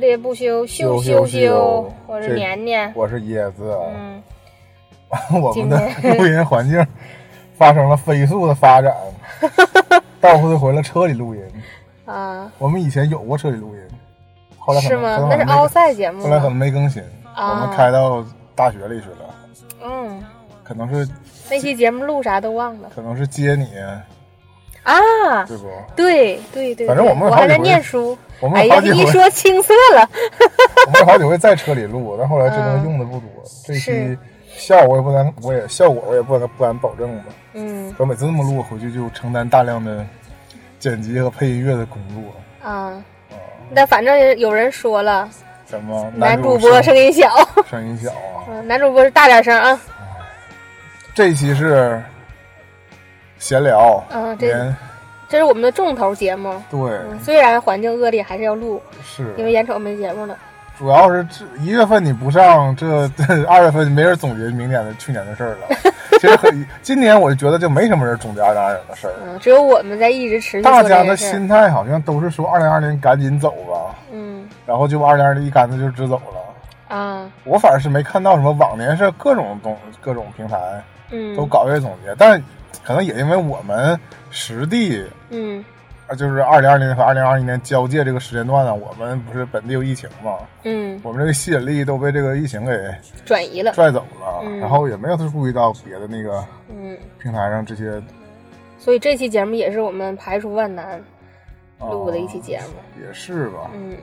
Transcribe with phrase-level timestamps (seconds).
[0.00, 3.78] 听喋喋不休，休休休我是年年，我是椰子。
[3.94, 4.22] 嗯，
[5.42, 5.78] 我们的
[6.16, 6.84] 录音环境
[7.54, 8.94] 发生了飞速的发展，
[10.20, 11.42] 到处都回了车里录音。
[12.06, 13.80] 啊，我们以前有过车里录音，
[14.58, 15.28] 后来可是吗？
[15.28, 16.56] 那是奥赛节目后来可能？
[16.56, 17.02] 没更新，
[17.34, 18.24] 啊我们开到
[18.54, 19.34] 大学里去了，
[19.84, 20.24] 嗯，
[20.64, 21.06] 可能是
[21.50, 23.68] 那期节目录啥都忘了可能是接你，
[24.82, 25.44] 啊。
[25.44, 25.64] 对不？
[25.96, 28.16] 对对对，反正我们我还在念书。
[28.40, 30.08] 我们哎呀，一说青涩了。
[30.86, 33.28] 我们好几回在车里录，但后来真的用的不多。
[33.66, 34.16] 这期
[34.56, 37.24] 效果也不敢，我也效果我也不敢不敢保证吧。
[37.52, 40.06] 嗯我每次这么录，回去就承担大量的
[40.78, 42.68] 剪辑和配音乐的工作。
[42.68, 43.02] 啊，
[43.70, 45.28] 那反正也有人说了，
[45.68, 47.28] 什么男主主播声音小，
[47.68, 48.48] 声音小啊？
[48.48, 49.78] 嗯，男主播是大点声啊。
[51.14, 52.02] 这一期是
[53.40, 54.72] 闲聊，嗯，这
[55.28, 56.52] 这是我们的重头节目。
[56.70, 56.78] 对
[57.10, 60.36] 嗯，虽然环境恶劣，还是要录，是因为眼瞅没节目了。
[60.78, 65.76] 主要是这一月份你不上，这这 二月份没人总结明年的去年的事儿了。
[66.20, 71.16] 其实很， 今年我就觉得就没什么人总结二零二零的事儿，嗯，只有我们在一直持续大家的。
[71.16, 76.96] 心态好像都是说二零二零赶紧走吧，嗯然后就二零二零一竿子就直走了。
[76.96, 80.58] 啊我反正是没看到什么往年是各种东各种平台
[81.10, 82.42] 嗯都搞这些总结，但
[82.90, 83.96] 可能也因为我们
[84.32, 85.64] 实地嗯
[86.08, 92.72] 啊，就是二零二零和二零二一年交界这个时间段呢，我们不是本地有疫情嘛，嗯，我们这个吸引力都被这个疫情给
[93.24, 93.70] 转移了。
[93.74, 98.02] 拽走了，嗯然后也没有注意到别的那个嗯，平台上这些
[98.76, 101.00] 所以这期节目也是我们排除万难
[101.78, 103.04] 啊录的一期节目。
[103.06, 103.70] 也是吧？
[103.72, 103.96] 嗯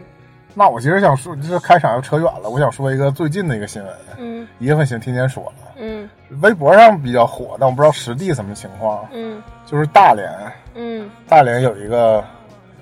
[0.58, 6.10] 那我其实想说，这开场又扯远了，我想说一个最近的一个新闻，嗯一月份行天天说了，嗯
[6.42, 10.28] 微博上比较火，但我不知道实地什么情况，嗯就是大连，
[10.74, 12.24] 嗯大连有一个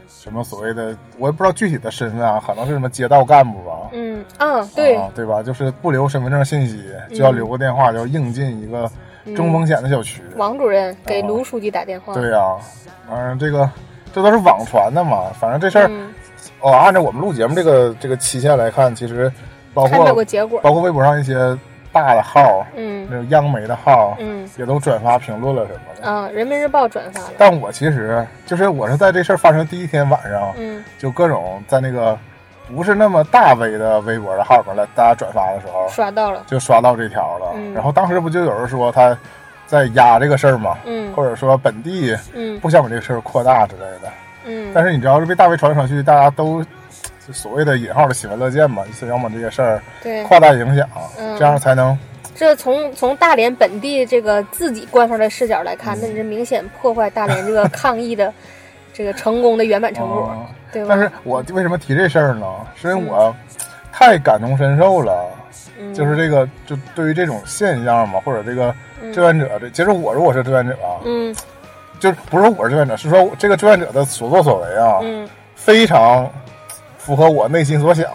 [0.07, 3.89] 什么所谓的，我也不知道具体的身份啊，可能是什么街道干部吧。
[3.91, 5.43] 嗯啊，对，啊，对吧？
[5.43, 8.89] 就是不留身份证信息，就要留个电话，就要硬进一个
[9.35, 10.21] 中风险的小区。
[10.37, 12.13] 王主任给啊卢书记打电话。
[12.13, 12.55] 对呀、
[13.09, 13.69] 反正这个
[14.13, 15.25] 这都是网传的嘛。
[15.37, 16.13] 反正这事儿，嗯，
[16.61, 19.31] 哦，按照我们录节目这个这个期限来看，其实
[19.73, 20.59] 包括个结果。
[20.61, 21.35] 包括微博上一些
[21.91, 26.09] 大的号，嗯那种央媒的号，嗯也都转发评论了什么的。
[26.09, 27.31] 啊，人民日报转发了。
[27.37, 32.17] 但我其实就是我是在这事儿发生第一天晚上，嗯就各种在那个
[32.75, 36.43] 不是那么大 V 的微博的号上来大家转发的时候，刷到了。
[36.47, 37.51] 就刷到这条了。
[37.55, 39.17] 嗯然后当时不就有人说他
[39.65, 40.77] 在压这个事儿吗？
[40.85, 44.07] 嗯或者说本地嗯不想把这个事儿扩大之类的。
[44.07, 44.11] 嗯，
[44.73, 46.63] 但是你知道，这被大 V 传来传去，大家都
[47.31, 50.87] 所谓的引号的喜闻乐见嘛，就要么这些事儿对，扩大影响，
[51.19, 51.37] 嗯。
[51.37, 51.97] 这样才能
[52.35, 58.31] 这从从大连本地这个自己官方的视角来看，那你这明显破坏大连这个抗疫的
[58.93, 60.89] 这个成功的圆满成果，嗯对吧？
[60.89, 62.45] 但是我为什么提这事儿呢？
[62.75, 63.33] 是因为我
[63.91, 65.31] 太感同身受了。
[65.79, 65.93] 嗯。
[65.93, 69.11] 就是这个，就对于这种现象嘛，或者这个嗯。
[69.13, 71.33] 志愿者，这其实我如果是志愿者啊，嗯
[71.99, 76.29] 就是不是说我是志愿者，是说这个志愿者的所作所为啊，嗯非常
[76.97, 78.05] 符合我内心所想。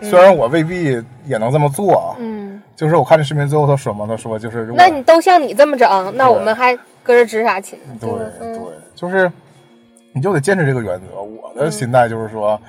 [0.00, 7.76] 虽然我未必也能这么做，嗯，就是我看这视频最后他说嘛，他说就是如果那你都像你这么整，那我们还搁这值啥勤？
[8.00, 8.60] 对对嗯，
[8.94, 9.30] 就是
[10.12, 11.20] 你就得坚持这个原则。
[11.20, 12.60] 我的心态就是说，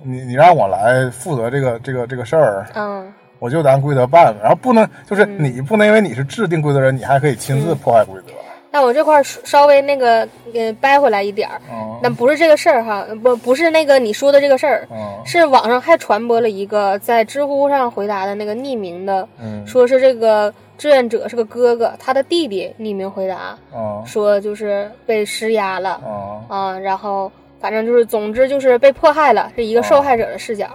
[0.00, 8.32] 你你让我来负责这个这个这个事儿，嗯我就得按规则办，然后不能就是你不能因为你是制定规则人，你还可以亲自破坏规则。
[8.76, 19.66] 那我这块儿稍微那个呃掰回来一点儿，嗯但不是这个事儿哈，不不是那个你说的这个事儿，嗯是网上还传播了一个在知乎上回答的那个匿名的，嗯。
[19.66, 30.68] 说是这个志愿者是个哥哥，他的弟弟匿名回答嗯说就是被施压了嗯，啊，然后反正就是总之就是被迫害了，是一个受害者的视角。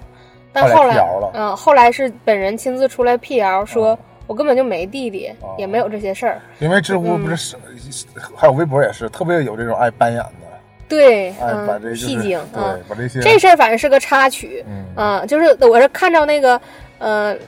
[0.51, 0.97] 但后来
[1.33, 3.97] 嗯，后来是本人亲自出来辟谣，说
[4.31, 5.53] 我根本就没弟弟，哦。
[5.57, 6.39] 也没有这些事儿。
[6.59, 7.57] 因为知乎不是是
[8.33, 10.47] 还有微博也是特别有这种爱扮演的，
[10.87, 14.85] 对，嗯把这嗯，戏精，嗯对，把这些这事儿反正是个插曲，嗯。
[14.95, 16.61] 啊，就是我是看到那个，
[16.99, 17.39] 呃，那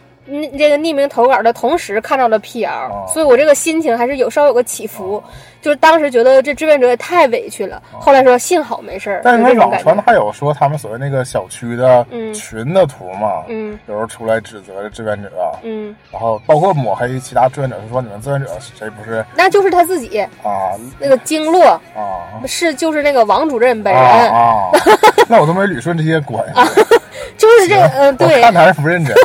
[0.57, 3.05] 这个匿名投稿的同时看到了辟谣，哦。
[3.11, 5.21] 所以我这个心情还是有稍微有个起伏，
[5.61, 12.33] 就是当时觉得这志愿者也太委屈了，后来说幸好没事儿，哦但是那网传的还有说他们所谓那个小区的嗯。
[12.33, 13.77] 群的图嘛，嗯。
[13.87, 15.29] 有时候出来指责这志愿者，
[15.63, 19.25] 嗯，然后包括抹黑其他志愿者，是说你们志愿者谁不是？
[19.35, 20.71] 那就是他自己啊。
[20.99, 21.63] 那个经络
[21.95, 22.41] 啊。
[22.45, 24.69] 是就是那个王主任本啊人，啊！
[25.29, 26.61] 那我都没捋顺这些关系，
[27.37, 28.53] 就是这嗯、对看。
[28.53, 29.15] 他还是不认真。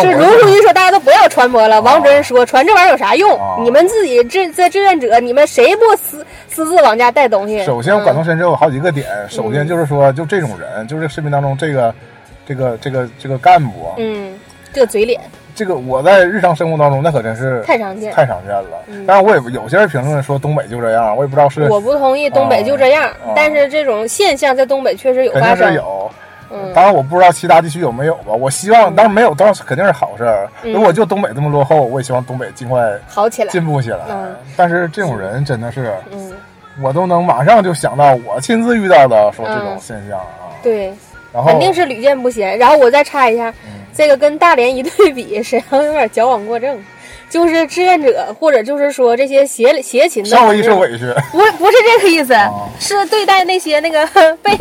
[0.00, 3.38] 是卢书记说大家都不要传播了，王主任说传这玩意儿有啥用？
[3.38, 7.62] 啊你们自己志在志愿者，你们谁不私私自往家带东西。
[7.62, 9.06] 首先，我感同嗯身受有好几个点。
[9.28, 11.94] 首先就是说，就这种人，就是视频当中这个
[12.46, 14.32] 这个这个这个干部啊，嗯，
[14.72, 15.20] 这个嘴脸
[15.54, 18.10] 这个我在日常生活当中那可真是太常见。
[18.14, 18.82] 太常见了。
[18.86, 25.58] 嗯但是我也有些人评论说东北就这样，我也不知道是我不同意东北就这样，啊但是这种现象在东北确实有发生。
[25.58, 26.10] 定是有。
[26.52, 28.32] 嗯当然我不知道其他地区有没有吧。
[28.32, 30.48] 我希望，当然没有，当然肯定是好事儿。
[30.62, 33.50] 嗯如果就东北这么落后，我也希望东北尽快好起来。
[33.50, 34.00] 进步起来。
[34.10, 36.32] 嗯但是这种人真的是，嗯，
[36.82, 40.52] 我都能马上就想到我亲自遇到的说这种嗯现象啊。
[40.62, 40.92] 对，
[41.32, 42.58] 然后肯定是屡见不鲜。
[42.58, 46.78] 然后我再插一下，嗯这个跟大连一对比，沈阳有点矫枉过正。
[47.32, 51.06] 就是志愿者，或者就是说这些协协勤的稍微朋友，受委屈。
[51.30, 54.06] 不不是这个意思，啊是对待那些那个
[54.44, 54.54] 被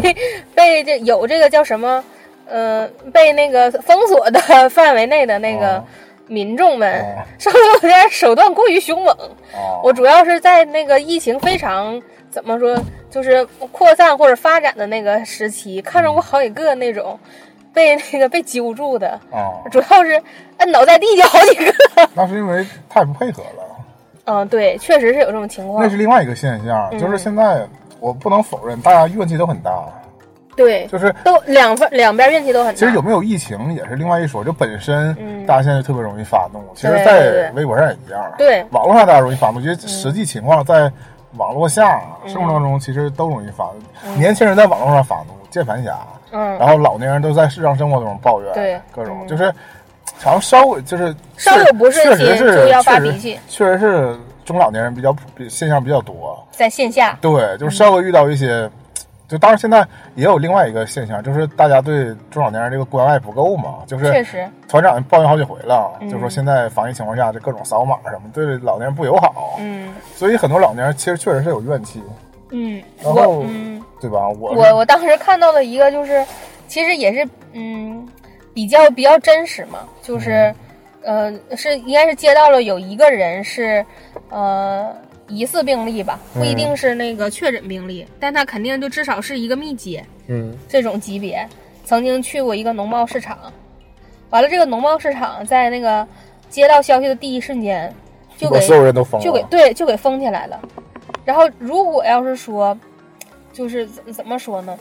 [0.56, 2.02] 被这有这个叫什么，
[2.48, 4.40] 呃，被那个封锁的
[4.70, 5.84] 范围内的那个啊
[6.28, 9.14] 民众们，啊稍微有点手段过于凶猛。
[9.54, 17.20] 啊，我主要是在那个疫情非常怎么说，就是扩散或者发展的那个时期，看着过好几个那种
[17.74, 20.22] 被那个被揪住的，啊，主要是
[20.58, 21.74] 摁倒在地就好几个。
[22.14, 23.64] 那是因为太不配合了。
[24.26, 25.98] 嗯，对，确实是有这种情况那是。
[25.98, 27.68] 另外一个现象，嗯就是现在
[28.00, 29.72] 我不能否认，大家怨气都很大。
[30.56, 32.80] 对，就是都两方两边怨气都很大。
[32.80, 38.22] 其实有没有疫情也是另外一说，就本身嗯大家现在特别容易发怒，其实，在微博上也一样。
[38.38, 40.92] 对网络上大家容易发怒，其实实际情况在
[41.38, 44.16] 网络下生活当中其实都容易发怒。
[44.18, 45.98] 年轻人在网络上发怒，键盘侠，
[46.31, 48.80] 嗯，然后老年人都在日常生活中抱怨，对。
[48.92, 49.28] 各种嗯。
[49.28, 49.54] 就是，
[50.19, 53.39] 好像稍微就是稍有不顺心确实是就要发确实脾气。
[53.48, 56.45] 确实是中老年人比较普比现象比较多。
[56.51, 58.69] 在线下，对，就是稍微遇到一些，
[59.31, 72.04] 就当然现在也有另外一个现象，就是大家对中老年人这个关爱不够嘛，就是确实，团长抱怨好几回了，嗯就说现在防疫情况下这各种扫码什么对老年人不友好，嗯所以很多老年人其实确实是有怨气，
[72.50, 73.81] 嗯，然后嗯。
[74.01, 74.28] 对吧？
[74.28, 76.25] 我我我当时看到了一个就是，
[76.68, 78.04] 其实也是嗯，
[78.51, 80.51] 比较比较真实嘛，就是，
[81.04, 83.86] 呃，是应该是接到了有一个人是，
[84.31, 84.92] 呃，
[85.31, 91.48] 疑似病例吧，不一定是那个确诊病例，但他肯定就至少是一个密接嗯这种级别，
[91.86, 93.38] 曾经去过一个农贸市场，
[94.30, 96.06] 完了这个农贸市场在那个
[96.50, 97.94] 接到消息的第一瞬间
[98.38, 100.60] 就给所有人都封了，就给对就给封起来了。
[101.24, 102.77] 然后如果要是说，
[103.54, 104.77] 就是怎怎么说呢？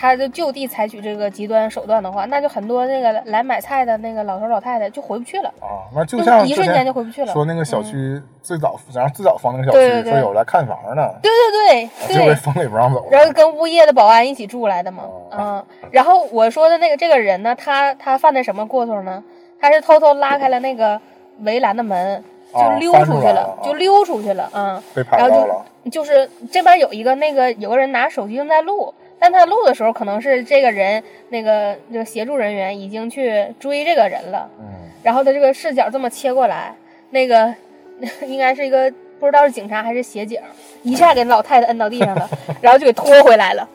[0.00, 7.30] 他就就地采取这个极端手段的话，那就很多那个来买菜的那个老头老太太就回不去了，啊，那就就像一瞬间就回不去了。
[7.34, 12.16] 说那个小区最早，然后最早封那个小区，说有来看房的，对对对。
[12.16, 15.28] 对，就被封了也不让走，然后跟物业的保安一起住来的嘛，哦。
[15.30, 19.22] 嗯，然后我说的那个这个人呢，他他犯的什么过错呢？
[19.60, 20.98] 他是偷偷拉开了那个
[21.40, 34.66] 围栏的门，就啊溜出去了，就溜出去了，嗯，被拍然后到了，就就是这边有一个那个有个人拿手机正在录，但他录的时候可能是这个人那个这个协助人员已经去追这个人了，嗯。
[35.02, 36.74] 然后他这个视角这么切过来，
[37.10, 37.54] 那个
[38.26, 40.40] 应该是一个不知道是警察还是协警，
[40.82, 42.28] 一下给老太太摁到地上了，
[42.60, 43.68] 然后就给拖回来了，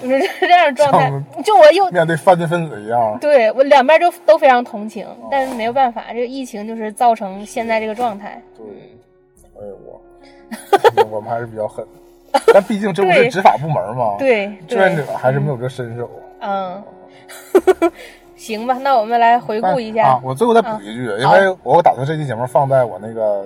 [0.00, 1.10] 就是这样的状态。
[1.44, 8.40] 就我又面对犯罪分子一样，对我两边就都非常同情，但是没有办法，这个疫情就是造成现在这个状态。
[8.56, 8.66] 对，
[9.60, 11.84] 哎呦我，我们还是比较狠，
[12.52, 16.08] 但毕竟这不是执法部门嘛，对，志愿者还是没有这身手。
[16.40, 16.82] 嗯，
[18.36, 20.08] 行吧，那我们来回顾一下。
[20.08, 23.44] 啊，我最后再补一句，因为我打算这期节目放在我那个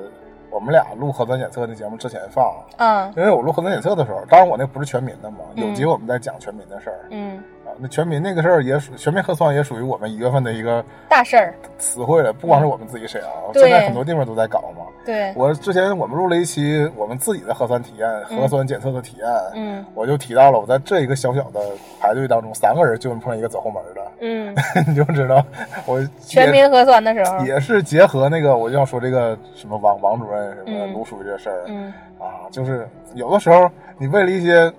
[0.50, 3.12] 我们俩录核酸检测的节目之前放，嗯。
[3.16, 5.74] 因为我录核酸检测的时候，当然我那不是全民的嘛，有嗯。
[5.74, 6.98] 集我们在讲全民的事儿。
[7.10, 7.42] 嗯，啊。
[7.78, 14.84] 那全民那个事儿也属全民核酸也属于我们一月份的一个大事儿，词汇了，不光是我们自己沈阳，对现在很多地方都在搞嘛。
[15.04, 21.60] 对，我之前我们录了一期我们自己的核酸体验、核酸检测的体验，嗯我就提到了我在这一个小小的
[22.00, 24.54] 排队当中，三个人就能碰见一个走后门的，嗯，
[24.88, 25.44] 你就知道
[25.86, 34.72] 我全民核酸的时候，也是结合那个我就要说这个什么王王主任什么嗯卢书记这事儿、嗯啊，就是有的时候你为了一些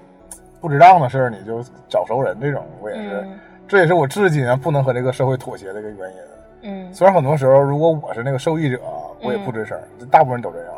[0.59, 3.39] 不值当的事儿，你就找熟人，这种我也是，嗯。
[3.67, 6.17] 这也是我至今不能和这个社会妥协的一个原因。
[6.61, 6.93] 嗯。
[6.93, 8.79] 虽然很多时候，如果我是那个受益者，
[9.21, 9.77] 我也不吱声，
[10.09, 10.73] 大部分人都这样，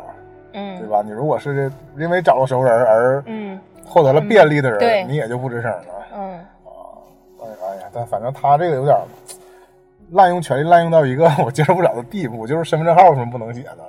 [0.52, 0.78] 嗯。
[0.78, 1.02] 对嗯吧？
[1.04, 3.58] 你如果是因为找了熟人而嗯。
[3.84, 5.04] 获得了便利的人，对。
[5.04, 5.84] 你也就不吱声了。
[6.14, 6.32] 嗯，
[7.42, 8.96] 哎哎呀，但反正他这个有点
[10.10, 13.84] 滥用权力，滥用到一个 我接受不了的地步，就是身份证号为什么不能写呢？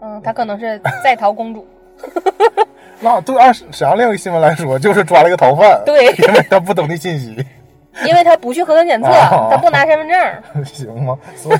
[0.00, 1.64] 嗯，他可能是在逃公主，
[3.02, 7.44] 那对按沈阳另一个新闻来说，就是抓了一个逃犯，对 因为他不登记信息，
[8.06, 10.18] 因为他不去核酸检测，啊她不拿身份证。
[10.64, 11.18] 行吗？
[11.36, 11.58] 所以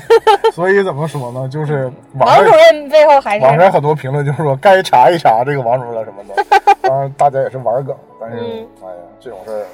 [0.53, 1.47] 所以怎么说呢？
[1.49, 6.43] 就是王主任背后还是网上很多评论就是说该查一查这个王主任了什么的，
[6.81, 9.65] 当然大家也是玩梗，但是、嗯哎呀，这种事儿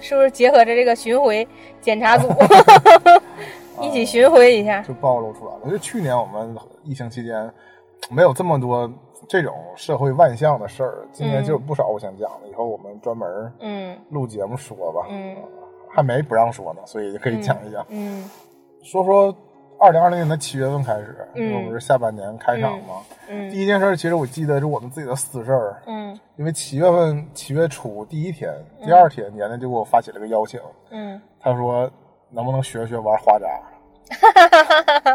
[0.00, 1.46] 是不是结合着这个巡回
[1.80, 2.28] 检查组
[3.80, 4.82] 一起巡回一下？
[4.82, 5.70] 就暴露出来了。
[5.70, 7.48] 就去年我们疫情期间
[8.10, 8.90] 没有这么多
[9.28, 13.98] 这种社会万象的事儿，今年就有不少我想讲的，以后我们专门嗯。
[14.10, 15.06] 录节目说吧。
[15.10, 15.36] 嗯。
[15.88, 18.28] 还没不让说呢，所以就可以讲一讲，嗯。
[18.82, 19.34] 说说
[19.78, 21.42] 二零二零年的七月份开始，嗯。
[21.42, 22.96] 因为我们是下半年开场嘛。
[23.28, 23.50] 嗯。
[23.50, 26.18] 第一件事，其实我记得是我们自己的私事儿，嗯。
[26.36, 28.52] 因为七月份七月初第一天、
[28.82, 31.20] 第二天，年年就给我发起了个邀请，嗯。
[31.40, 31.90] 他说
[32.30, 33.46] 能不能学学玩花扎，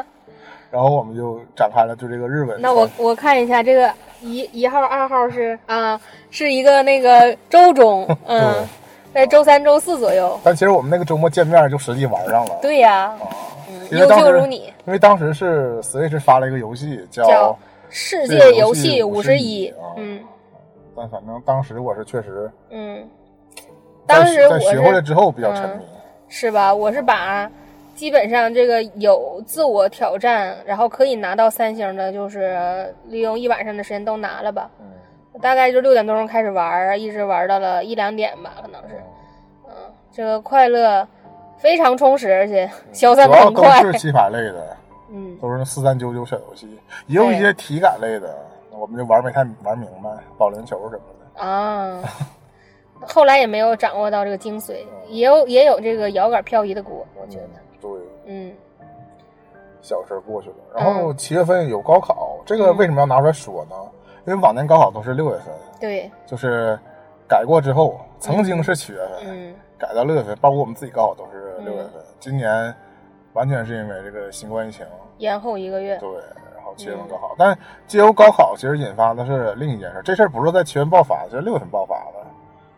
[0.72, 2.60] 然后我们就展开了对这个日文。
[2.62, 6.00] 那我我看一下这个一一号二号是啊，
[6.30, 8.68] 是一个那个周中， 嗯，
[9.14, 10.40] 在周三周四左右。
[10.44, 12.58] 但其实我们那个周末见面就实际玩上了。
[12.62, 13.14] 对呀，
[13.70, 17.60] 嗯，优秀如你，因为当时是 Switch 发了一个游戏叫叫
[17.90, 20.20] 世界游戏五十一啊，嗯
[20.96, 23.06] 但反正当时我是确实嗯，
[24.06, 25.84] 当时我在学会了之后比较沉迷。
[26.34, 26.74] 是吧？
[26.74, 27.52] 我是把
[28.02, 34.68] 基本上这个有自我挑战，然后可以拿到三星的，就是利用一晚上的时间都拿了吧。
[34.80, 38.96] 嗯，大概就六点多钟开始玩，一直玩到了一两点吧，可能是。
[39.68, 39.74] 嗯，
[40.12, 41.08] 这个快乐
[41.60, 43.92] 非常充实，而且消散主要都的很快。
[43.92, 44.78] 是棋牌类的，
[45.14, 46.68] 嗯都是那四三九九小游戏，
[47.06, 48.36] 也有一些体感类的，
[48.72, 51.46] 我们就玩没太玩明白，保龄球什么的。
[51.46, 52.02] 啊，
[53.02, 54.78] 后来也没有掌握到这个精髓，
[55.08, 57.50] 也有也有这个摇杆漂移的锅，我觉得。
[58.26, 58.54] 对，嗯。
[59.82, 60.56] 小事儿过去了。
[60.76, 63.76] 然后七月份有高考，这个为什么要拿出来说呢？
[64.28, 65.48] 因为往年高考都是六月份，
[65.80, 66.78] 对，就是
[67.28, 69.56] 改过之后，曾经是七月份，嗯。
[69.80, 71.94] 改到六月份，包括我们自己高考都是六月份。
[72.20, 72.72] 今年
[73.34, 74.86] 完全是因为这个新冠疫情，
[75.18, 75.98] 延后一个月。
[75.98, 76.08] 对，
[76.56, 82.24] 然后七月份高考，但借由高考，其实引发的是另一件事，这事儿不是在七月份爆发，就是六月份爆发的，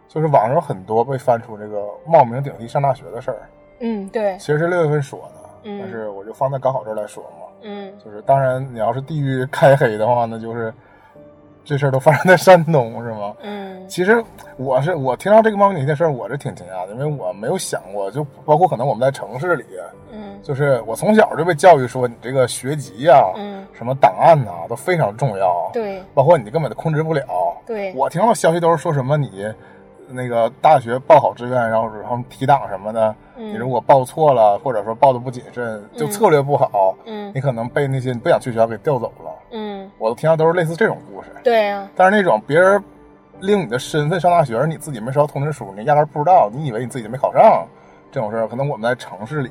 [0.07, 3.49] 就是网上有很多被翻出这个冒名顶替上大学的事儿，
[3.83, 5.79] 嗯，对，其实是六月份说的，嗯。
[5.79, 7.47] 但是我就放在高考这儿来说嘛。
[7.61, 7.91] 嗯。
[8.03, 10.73] 就是当然，你要是地域开黑的话，那就是
[11.65, 13.33] 这事儿都发生在山东，是吗？
[13.41, 13.87] 嗯。
[13.87, 14.23] 其实
[14.55, 19.65] 我是我听到这个冒名顶替的事儿，我是挺惊讶的，因为我没有想过，就包括可能我们在城市里，
[20.11, 20.39] 嗯。
[20.41, 26.01] 就是我从小就被教育说，你这个学籍呀、嗯，什么档案呐、都非常重要，对。
[26.13, 27.23] 包括你根本都控制不了。
[27.65, 29.45] 对，我听到消息都是说什么你
[30.07, 37.31] 那个大学报考志愿，然后然后提档什么的，你如嗯果报错了，或者说报的不谨慎，就策略不好，嗯。
[37.33, 39.31] 你可能被那些你不想去学校给调走了。
[39.51, 42.83] 嗯，我都听到都是类似这种故事，对呀，但是那种别人
[43.39, 47.65] 令你的身份上大学，而你自己没收到通知书，你压根不知道，你以为你自己没考上，
[48.11, 49.49] 这种事儿，可能我们在城市里，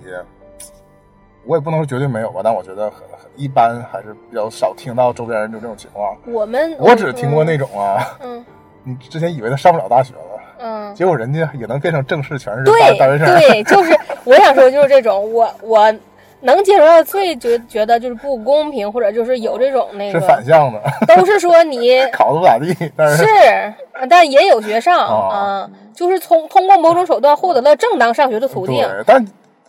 [1.44, 6.16] 我也不能说绝对没有吧，但我觉得很很一般，还是比较少听到周边人就这种情况。
[6.26, 8.44] 我们我只听过那种啊，嗯。
[8.85, 10.32] 你之前以为他上不了大学了，
[10.62, 13.26] 嗯，结果人家也能变成正式全日对大大学生。
[13.38, 15.92] 对， 就是我想说就是这种，我我
[16.40, 23.75] 能接受到最觉觉得就是不公平，或者就是有这种那个是个，反向的，都是说你 考的不咋地，但是是，
[24.09, 28.76] 但也有学上哦啊，就是通通过某种手段获得了正当上学的途径。
[28.76, 29.25] 对，但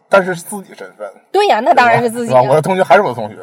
[0.10, 2.62] 但是是自己身份，对呀，那当然是自己啊我的啊。
[2.62, 3.36] 同学还是我的同学，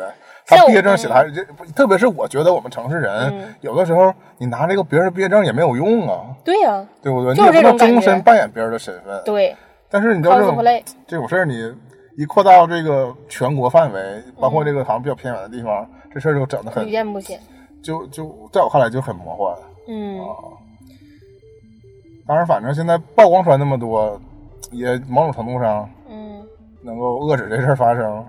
[0.56, 7.34] 他毕业证写的还是这，特别是我觉得我们城市人、嗯有的时候你拿这个别人毕业证也没有用啊，对呀，对不对？
[7.34, 9.22] 就是你也不能终身扮演别人的身份。
[9.24, 9.54] 对
[9.88, 10.64] 但是你知道这种
[11.06, 11.72] 这种事儿，你
[12.16, 17.38] 一扩到这个全国范围，包括这个好像比较偏远的地方，这事儿就整的很屡，见不鲜。
[17.82, 19.56] 就就在我看来就很魔幻。
[19.88, 20.20] 嗯
[22.26, 24.20] 当然，反正现在曝光出来那么多，
[24.70, 26.42] 也某种程度上嗯
[26.82, 28.24] 能够遏制这事儿发生。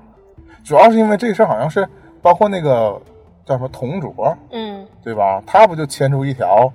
[0.63, 1.87] 主要是因为这事儿好像是
[2.21, 2.99] 包括那个
[3.45, 5.41] 叫什么同卓，嗯对吧？
[5.45, 6.71] 他不就牵出一条，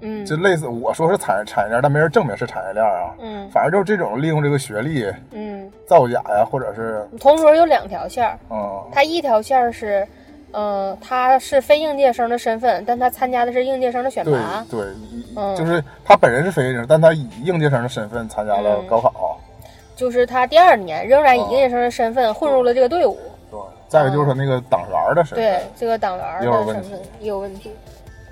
[0.00, 3.14] 嗯就类似我说是产产业链，但没人证明是产业链啊。
[3.20, 10.06] 嗯反正就是这种利用这个学历嗯，造假呀，或者是同桌有两条线儿，嗯他一条线儿是，
[10.52, 14.64] 呃，他是非应届生的身份，但他参加的是应届生的选对拔。
[14.70, 19.38] 对，以嗯就是他本人是非应届生，但他以应届生的身份参加了嗯高考。
[19.96, 23.16] 就是他第二年仍然以哦应届生的身份混入了这个队伍。
[23.16, 23.33] 对，
[23.94, 25.44] 再一个就是他那个党员的身份。
[25.44, 27.70] 对这个党员的身份也有问题。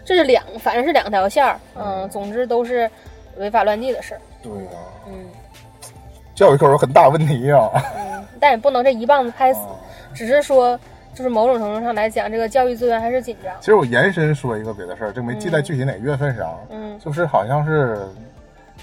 [0.05, 1.57] 这是两，反正是两条线儿。
[1.77, 2.91] 嗯，总之都是
[3.37, 4.21] 违法乱纪的事儿。
[4.43, 4.71] 对呀、
[5.07, 5.27] 嗯
[6.35, 9.77] 教育口有很大问题呀、嗯，但也不能这一棒子拍死，啊
[10.15, 10.77] 只是说，
[11.15, 13.53] 就是某种程度上来讲，这个教育资源还是紧张。
[13.61, 18.01] 其实我延伸说一个别的事儿，这没记在具体哪月份上，嗯就是好像是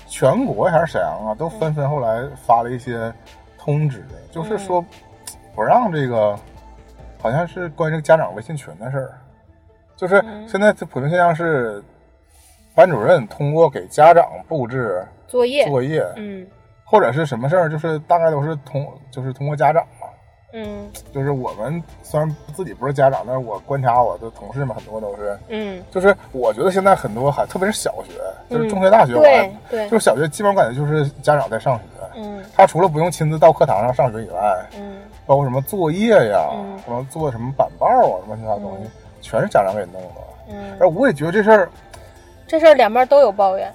[0.07, 3.11] 全国还是沈阳啊，都纷纷后来发了一些
[3.57, 4.85] 通知，就是说
[5.55, 6.39] 不让这个，
[7.21, 9.19] 好像是关于这个家长微信群的事儿，
[9.95, 10.47] 就是嗯。
[10.47, 11.83] 现在这普遍现象是，
[12.73, 16.47] 班主任通过给家长布置作业，作业，嗯。
[16.85, 20.07] 或者是什么事儿，就是大概都是通就是通过家长嘛。
[20.53, 20.89] 嗯。
[21.13, 28.13] 就是我们虽然自己不是家长，但是我观察我的同事们很多都是，嗯，就是我觉得现在很多还特别是小学，
[28.49, 28.69] 就是嗯。
[28.69, 29.89] 中学、大学，我对还对。
[29.89, 31.83] 就是小学基本上感觉就是家长在上学，
[32.19, 32.43] 嗯。
[32.55, 34.97] 他除了不用亲自到课堂上上学以外，嗯。
[35.25, 36.77] 包括什么作业呀，嗯。
[36.85, 38.91] 什么做什么板报啊，什么其他东西，嗯。
[39.21, 40.21] 全是家长给弄的。
[40.51, 41.69] 嗯，而我也觉得这事儿，
[42.47, 43.71] 这事儿两边都有抱怨，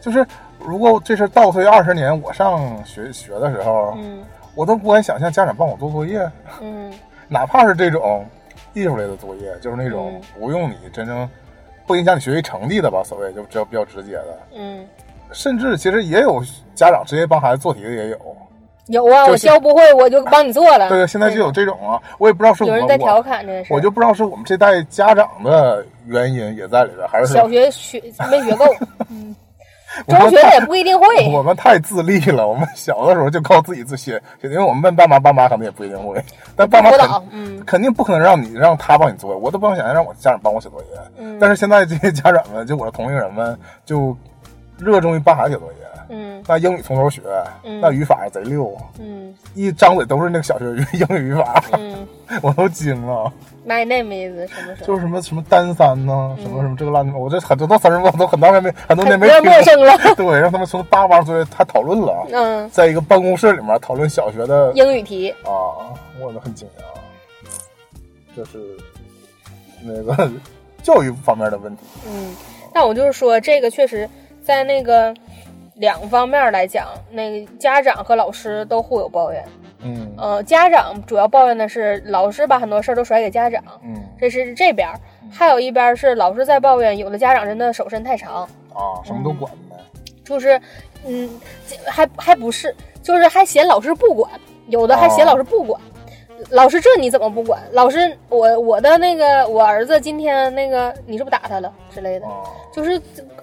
[0.00, 0.24] 就是
[0.58, 4.24] 如果这事儿倒退二十年，我上学学的时候，嗯。
[4.54, 6.92] 我都不敢想象家长帮我做作业，嗯。
[7.26, 8.24] 哪怕是这种
[8.74, 10.22] 艺术类的作业，就是那种嗯。
[10.38, 11.28] 不用你真正
[11.86, 14.38] 不影响你学习成绩的吧，所谓就比较比较直接的。
[14.54, 14.86] 嗯，
[15.34, 16.42] 甚至其实也有
[16.74, 18.18] 家长直接帮孩子做题的，也有。
[18.88, 27.98] 有啊，我教不会我就帮你做了，对，现在就有这种啊，我也不知道是有人在调侃这个事，我就不知道是我们这代家长的原因也在里边，还是小学学
[28.30, 28.66] 没学够，
[29.08, 29.34] 嗯，
[30.06, 36.22] 中学也不一定会， 我们太自立了，我们小的时候就靠自己自学，因为我们问爸妈，爸妈可能也不一定会，
[36.54, 37.64] 但爸妈肯，嗯。
[37.64, 40.86] 肯定不可能让你让他帮你做，我都不能想象让我家长帮我写作业。
[41.16, 41.38] 嗯。
[41.40, 44.14] 但是现在这些家长们，就我的同龄人们，就
[44.78, 45.78] 热衷于帮孩子写作业。
[46.10, 46.42] 嗯。
[46.46, 47.22] 那英语从头学，
[47.64, 47.80] 嗯。
[47.80, 49.34] 那语法贼溜，嗯。
[49.54, 52.06] 一张嘴都是那个小学语 英语语法，嗯。
[52.42, 53.30] 我都惊了。
[53.66, 67.50] ，my name is 什么什么，就是什么什么单三呐、什么什么这个烂，我这很多都三十多都很多年没很多年没陌生了， 对，让他们从大班作业他讨论了，嗯，在一个办公室里面讨论小学的英语题，啊，我都很惊讶，
[68.34, 68.58] 这是
[69.82, 70.30] 那个
[70.82, 71.82] 教育方面的问题。
[72.06, 72.34] 嗯，
[72.74, 74.08] 那我就是说，这个确实
[74.44, 75.12] 在那个
[75.76, 79.44] 两方面来讲，那个家长和老师都互有抱怨。
[79.86, 84.94] 嗯呃，家长主要抱怨的是老师把很多事儿都甩给家长，嗯这是这边儿；
[85.30, 89.76] 还有一边是老师在抱怨，有的家长真的手伸太长，啊，什么都管呗。
[90.24, 90.58] 就是，
[91.06, 91.28] 嗯，
[91.86, 94.30] 还还不是，就是还嫌老师不管，
[94.68, 95.78] 有的还嫌哦老师不管。
[96.50, 97.62] 老师，这你怎么不管？
[97.72, 102.26] 老师，我我的那个我儿子今天那个你是不是打他了之类的？
[102.26, 103.00] 啊，就是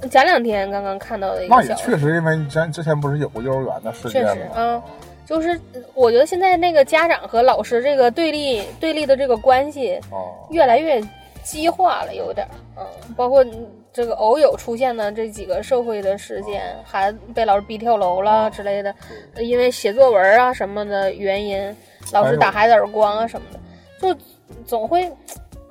[0.09, 4.51] 前两天刚刚看到的一那也个消息，确实，因为咱之前不是有过幼儿园的事件确实吗？
[4.55, 4.81] 嗯。
[5.23, 5.57] 就是
[5.93, 11.01] 我觉得现在那个家长和老师这个对立对立的这个关系啊，越来越
[11.41, 13.45] 激化了，有点儿，嗯，包括
[13.93, 18.93] 这个偶有出现的这几个社会的事件，孩子被老师逼跳楼了之类的，
[19.37, 21.73] 因为写作文啊什么的原因，
[22.11, 23.59] 老师打孩子耳光啊什么的，
[23.99, 24.19] 就
[24.65, 25.11] 总会，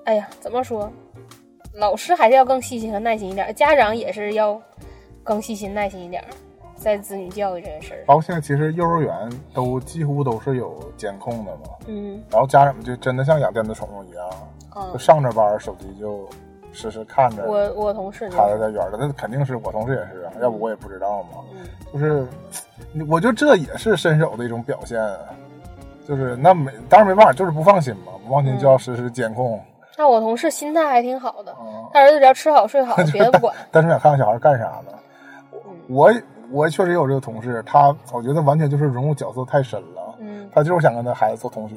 [0.05, 0.91] 哎呀，怎么说？
[1.75, 4.61] 老师还是要更细心和耐心一点，家长也是要
[5.23, 6.23] 更细心耐心一点，
[6.75, 8.03] 在子女教育这件事。
[8.07, 14.29] 包括现在其实幼儿园都几乎都是有监控的嘛，嗯然后家长们就真的像养电子宠物一样，
[14.71, 16.29] 啊就，上着班手机就
[16.73, 21.39] 时时看着我我同事就孩子是，在远的，那肯定是我同事也是啊，要不我也不知道嘛。
[21.53, 22.27] 嗯就是，
[23.09, 25.01] 我觉得这也是伸手的一种表现，
[26.07, 29.61] 就是那没当然没办法，就是不放心嘛，不放心就要实时监控。
[29.97, 31.61] 那我同事心态还挺好的，啊，
[31.93, 33.55] 他儿子只要吃好睡好，别的不管。
[33.71, 34.93] 但是想看看小孩干啥呢？
[35.53, 35.59] 嗯
[35.89, 36.13] 我
[36.51, 41.77] 我确实有这个同事，他我觉得完全就是人物角色太深了，嗯他就是想跟他孩子做同学，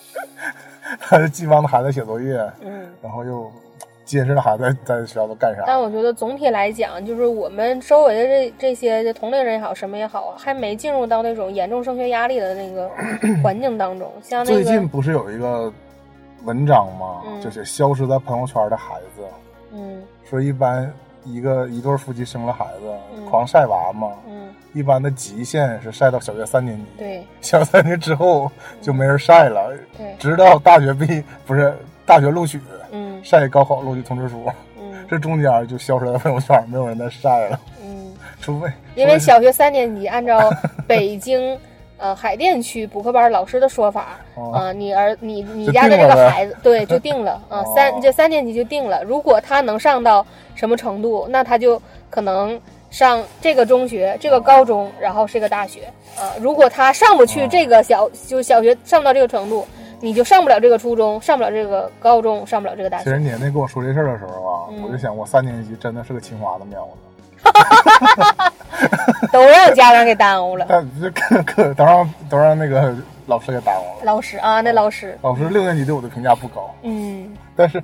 [1.00, 2.88] 他就既帮他孩子写作业，嗯。
[3.02, 3.50] 然后又
[4.18, 5.62] 监视的孩子在在学校都干啥。
[5.66, 12.90] 但我觉得总体来讲，就是我们周围的这这些同龄人也好，什么也好，还没进入到那种严重升学压力的那个
[13.42, 14.10] 环境当中。
[14.22, 15.72] 像那最近，不是有一个
[16.44, 17.22] 文章吗？
[17.26, 19.22] 嗯就是消失在朋友圈的孩子，
[19.72, 20.92] 嗯说一般
[21.24, 32.60] 一个一对夫妻生了孩子，嗯狂晒娃嘛，嗯，一般的极限是晒到小学三年级，对小学三年级之后就没人晒了，对，直到大学毕不是大学录取，
[33.22, 35.06] 嗯晒高考录取通知书，嗯。
[35.08, 40.50] 这中间就消失在朋友圈，没有人再晒了，嗯，除非因为小学三年级，按照
[40.86, 41.58] 北京。
[41.98, 44.50] 呃，海淀区补课班老师的说法，哦。
[44.50, 47.40] 啊、你儿你你家的这个孩子，对， 就定了。
[47.48, 47.72] 啊，哦。
[47.76, 49.04] 三这三年级就定了。
[49.04, 51.80] 如果他能上到什么程度，那他就
[52.10, 55.82] 可能上这个中学、这个高中，然后是个大学。
[56.18, 56.34] 啊。
[56.40, 57.48] 如果他上不去哦。
[57.48, 59.64] 这个小，就小学上不到这个程度，
[60.02, 63.04] 你就上不了这个初中，上不了这个高中，上不了这个大学。
[63.04, 66.90] 其实年那跟我说这事儿的时候啊，嗯我就想我三年级真的是个清华的苗子。
[69.32, 70.66] 都让家长给耽误了。
[70.68, 72.94] 但这课课都让都让那个
[73.26, 74.04] 老师给耽误了。
[74.04, 77.80] 老师啊，那老师，老师六年级对我的评价不高，嗯，但是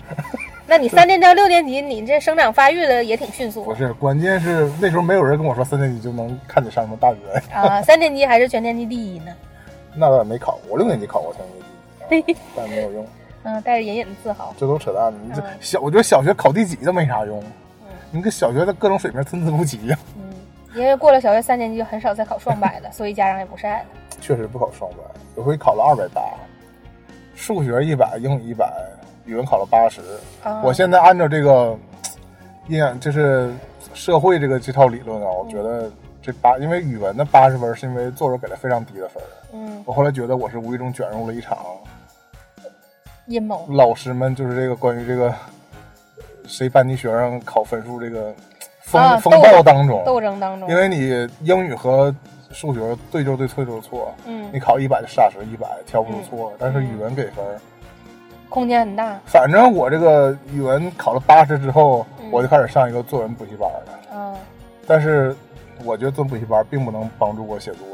[0.66, 7.16] 那你三年到六年级，你这生长发育的也挺迅速不是关键是那时候没有人跟我说三年级就能看你上什么大学，
[7.54, 7.80] 啊。
[7.82, 9.32] 三年级还是全年级第一呢。
[9.94, 11.64] 那倒也没考过，我六年级考过全年级
[12.56, 13.06] 但没有用，
[13.44, 14.54] 嗯，带着隐隐的自豪。
[14.58, 15.12] 这都扯淡。
[15.12, 17.42] 你这嗯小，我觉得小学考第几都没啥用，
[18.10, 19.98] 你跟小学的各种水平参差不齐呀。
[20.16, 20.22] 嗯，
[20.74, 23.86] 因为过了小学三年级就很少再考双百了， 所以家长也不晒了。
[24.20, 24.98] 确实不考双百，
[25.36, 26.22] 有回考了二百八，
[27.34, 28.72] 数学一百，英语一百，
[29.24, 30.00] 语文考了八十。
[30.42, 31.78] 啊我现在按照这个，
[32.66, 33.52] 印就是
[33.94, 35.90] 社会这个这套理论啊，我觉得
[36.20, 39.22] 这八，因为语文的八十分是因为作者给了非常低的分。
[39.52, 41.56] 嗯，我后来觉得我是无意中卷入了一场
[43.28, 43.66] 阴谋。
[43.70, 45.32] 老师们就是这个关于这个
[46.46, 48.34] 谁班级学生考分数这个
[48.80, 52.14] 风、啊风暴当中，斗争当中，因为你英语和
[52.50, 56.52] 数学对就对，错就错，嗯你，考一百就实打实一百，挑不出错。
[56.58, 57.60] 但是语文给分儿，
[58.48, 59.20] 空间很大。
[59.26, 64.00] 反正我这个语文考了八十之后，嗯我就开始上一个作文补习班了。
[64.14, 64.34] 嗯，
[64.86, 65.36] 但是
[65.84, 67.86] 我觉得做补习班并不能帮助我写作，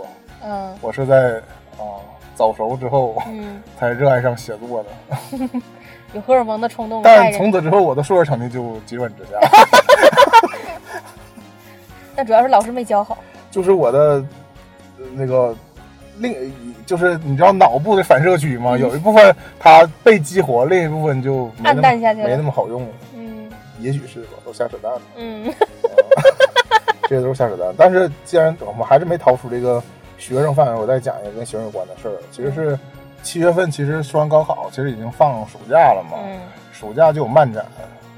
[0.45, 1.39] 嗯我是在
[1.77, 1.99] 啊
[2.35, 5.39] 早熟之后嗯， 才热爱上写作的。
[6.15, 7.33] 有荷尔蒙的冲动但。
[7.33, 9.39] 从此之后，我的数学成绩就急转直下。
[12.17, 13.19] 那主要是老师没教好。
[13.51, 14.25] 就是我的
[14.99, 15.55] 呃那个
[16.19, 16.53] 另
[16.87, 18.77] 就是你知道脑部的反射区吗？
[18.79, 22.87] 有一部分它被激活，另一部分就没那暗么淡下去了没那么好用。
[23.17, 25.53] 嗯也许是吧，都瞎扯淡了，嗯
[27.09, 27.75] 这些都是瞎扯淡。
[27.77, 29.83] 但是既然我们还是没逃出这个
[30.19, 32.17] 学生范围，我再讲一个跟学生有关的事儿。
[32.31, 32.79] 其实是
[33.23, 36.19] 七月份，其实说完高考，其实已经放暑假了嘛。
[36.23, 36.41] 嗯
[36.73, 37.65] 暑假就有漫展，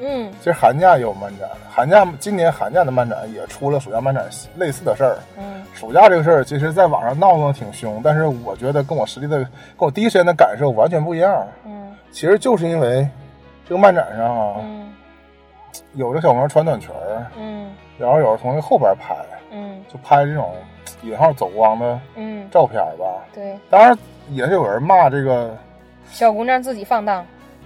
[0.01, 1.47] 嗯其实寒假也有漫展。
[1.71, 4.25] 寒假今年寒假的漫展也出了暑假漫展
[4.57, 5.19] 类似的事儿。
[5.39, 11.47] 嗯暑假这个事儿，其实在网上闹腾得挺凶，但是我觉得跟我实际的、跟我第一时间的感受完全不一样。
[11.67, 13.07] 嗯其实就是因为
[13.69, 14.91] 这个漫展上啊，嗯
[15.93, 19.15] 有的小朋友穿短裙儿，嗯然后有的同学后边拍，
[19.53, 20.55] 嗯就拍这种
[21.03, 23.05] 引号走光的嗯，照片吧。
[23.35, 23.97] 对，当然
[24.31, 25.57] 也是有人骂这个，
[26.11, 27.25] 小姑娘自己放荡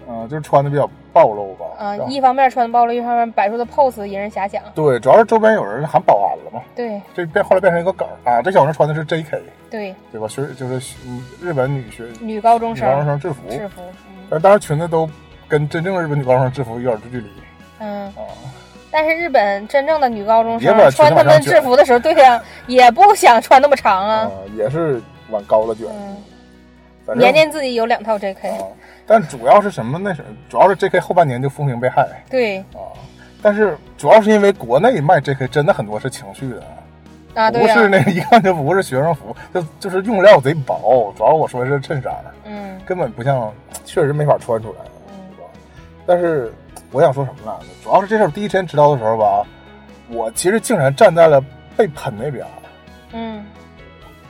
[0.08, 1.66] 嗯、就是穿的比较暴露吧。
[1.78, 4.60] 啊，然后一方面穿暴露，一方面摆出的 pose 引人遐想。
[4.74, 8.42] 对，主要是周边有人喊保安了嘛，对这变后来变成一个梗儿啊。
[8.42, 9.40] 这小姑娘穿的是 J.K.
[9.70, 10.26] 对，对吧？
[10.26, 15.08] 学就是嗯日本女学女高中女高中生生制服，制服，嗯但当然裙子都
[15.46, 17.28] 跟真正的日本女高中生制服有点距离
[17.78, 18.06] 嗯。
[18.08, 18.22] 啊。
[18.90, 25.00] 但是日本真正的女高中生穿他们制服的时候，对呀、也不想穿那么长啊啊。，也是
[25.30, 25.86] 往高了卷，
[27.06, 28.64] 嗯，年年自己有两套 JK，、啊。
[29.06, 29.98] 但主要是什么？
[29.98, 31.00] 那是主要是 J.K.
[31.00, 32.78] 后半年就风评被害对啊。
[33.42, 35.48] 但是主要是因为国内卖 J.K.
[35.48, 36.62] 真的很多是情趣的，
[37.34, 41.12] 啊，对呀、不是那个一看就不是学生服， 就就是用料贼薄。
[41.16, 42.12] 主要我说的是衬衫，
[42.44, 43.52] 嗯根本不像，
[43.84, 45.14] 确实没法穿出来，嗯？
[46.06, 46.52] 但是
[46.92, 47.58] 我想说什么呢？
[47.82, 49.44] 主要是这事儿第一天知道的时候吧，
[50.08, 51.40] 我其实竟然站在了
[51.76, 52.46] 被喷那边。
[53.12, 53.44] 嗯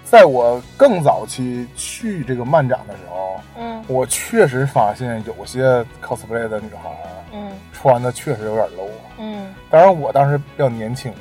[0.05, 8.90] 在我更早期去这个漫展的时候，嗯我确实发现有些 cosplay 的女孩儿嗯穿的确实有点 low。
[9.18, 11.18] 嗯，当然，我当时比较年轻嘛，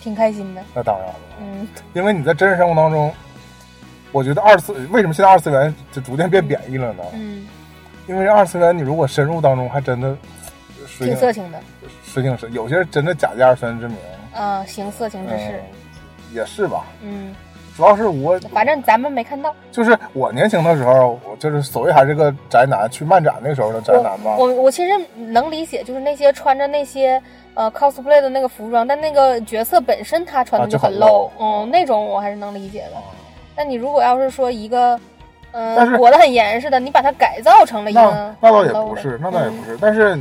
[0.00, 0.62] 挺开心的。
[0.74, 3.12] 那当然了，嗯因为你在真实生活当中，
[4.10, 7.04] 我觉得二次为什么现在二次元就逐渐变贬义了呢？
[7.12, 7.46] 嗯，
[8.08, 10.18] 因为二次元你如果深入当中，还真的实
[11.06, 11.60] 挺色情的
[12.04, 13.96] 实情是有些真的假借二次元之名，
[14.34, 15.60] 啊，行色情之嗯事。，
[16.32, 16.84] 也是吧。
[17.02, 17.34] 嗯，
[17.76, 19.54] 主要是我反正咱们没看到。
[19.72, 24.36] 就是我年轻的时候，我就是所谓还是个宅男，去漫展那时候的宅男吧。
[24.38, 27.20] 我我其实能理解，就是那些穿着那些
[27.54, 32.96] 呃 cosplay 的那个服装，但那个角色本身他穿的啊就很很 low 嗯，那种我还是能理解的。
[32.96, 33.02] 啊
[33.56, 34.96] 但你如果要是说一个，
[35.50, 39.78] 嗯、裹得很严实的，你把它改造成了一那个那倒也不是，那倒也不嗯是。
[39.80, 40.16] 但是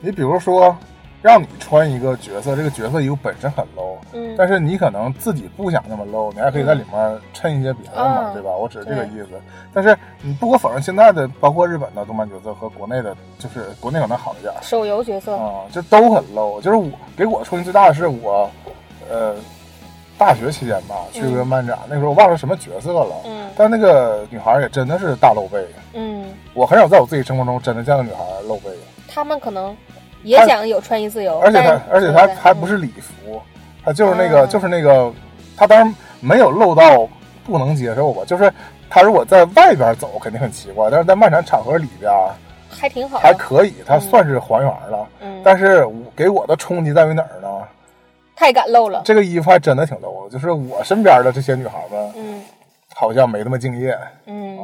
[0.00, 0.76] 你你比如说，
[1.20, 8.50] 让你穿一个角色，这个角色衣服本身很 low，嗯，但是你可能自己不想那么 low，你还可以在里面衬一些别的嘛，嗯对吧？
[8.50, 9.28] 我只是这个意思。
[9.74, 16.60] 但是你不可否认，现在的包括日本的动漫角色和国内的，就是国内可能好一点手游角色，啊、就都很 low。
[16.60, 18.48] 就是我给我冲击最大的是我，
[19.10, 19.34] 呃，
[20.16, 25.66] 大学期间吧，去个漫展，那时候我忘了什么角色了，嗯但那个女孩也真的是大露背。
[25.94, 28.70] 嗯，我很少在我自己生活中真的见到女孩露背，
[29.18, 29.76] 他们可能
[30.22, 33.42] 也他想有穿衣自由，而且他而且他还不嗯是礼服，
[33.84, 34.46] 他就是那个、啊。
[34.46, 35.12] 就是那个，
[35.56, 37.08] 他当然没有露到
[37.44, 38.52] 不能接受吧，就是
[38.88, 42.12] 他如果在外边走肯定很奇怪，但是在漫展场合里边
[42.70, 45.08] 还挺好，还可以，他算是还原了。
[45.18, 47.48] 嗯，但是我给我的冲击在于哪儿呢？
[48.36, 52.40] 太敢露了，这个衣服还真的挺 low 的，就是我身边的这些女孩们嗯。
[52.94, 54.56] 好像没那么敬业，嗯。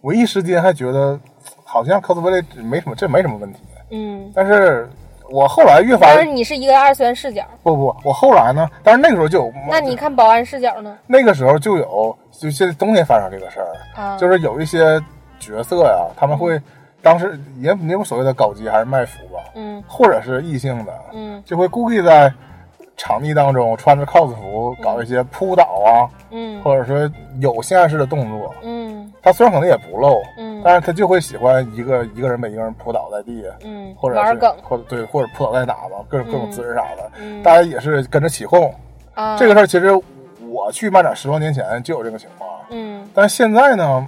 [0.00, 1.20] 我一时间还觉得
[1.68, 3.58] 好像 cosplay 没什么，这没什么问题。
[3.90, 4.88] 嗯，但是
[5.28, 10.96] 我后来越发当然你是一个二次元视角，不不，我后来呢，但是那个时候就有，那你看保安视角呢？
[11.06, 15.00] 那个时候就有，就现在冬天发生这个事儿，啊，就是有一些
[15.40, 16.60] 角色呀，他们会
[17.02, 19.82] 当时也没有所谓的搞基还是卖腐吧，嗯。
[19.88, 21.42] 或者是异性的，嗯。
[21.44, 22.32] 就会故意在
[22.96, 28.54] 场地当中穿着 cos 服搞一些扑倒啊，嗯或者说有性暗示的动作。
[28.62, 38.72] 嗯他虽然可能也不露，嗯但是他就会喜欢一个一个人被一个人扑倒在地，嗯，或者是，或者对，或者扑倒在打吧，各种各种姿势啥的，嗯大家也是跟着起哄。
[39.14, 39.90] 啊，这个事儿其实
[40.48, 44.06] 我去漫展十多年前就有这个情况，嗯但是现在呢，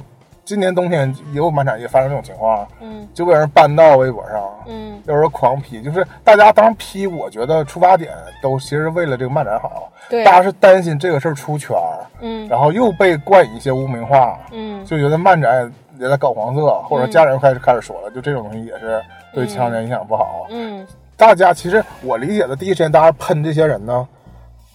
[0.49, 3.07] 今年冬天也有漫展也发生这种情况，嗯。
[3.13, 4.99] 就被人搬到微博上，嗯。
[5.05, 10.25] 有人狂批，就是大家当时批，我觉得出发点都其实是为了这个漫展好，对。
[10.25, 12.49] 大家是担心这个事儿出圈儿，嗯。
[12.49, 19.03] 然后又被冠以一些污名化，嗯就觉得漫展也在搞黄色，或者家人开始开始说了，就这种东西也是
[19.35, 20.47] 对青少年影响不好。
[20.49, 20.87] 嗯。
[21.15, 24.09] 大家其实我理解的第一时间，大家喷这些人呢，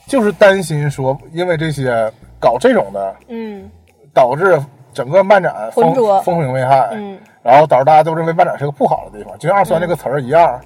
[0.05, 3.67] 就是担心说，因为这些搞这种的，嗯。
[4.13, 4.61] 导致
[4.93, 7.17] 整个漫展风风评危害，嗯。
[7.41, 10.59] 然后导致大家都认为漫展是个不好的地方，就像二酸这个词儿一样，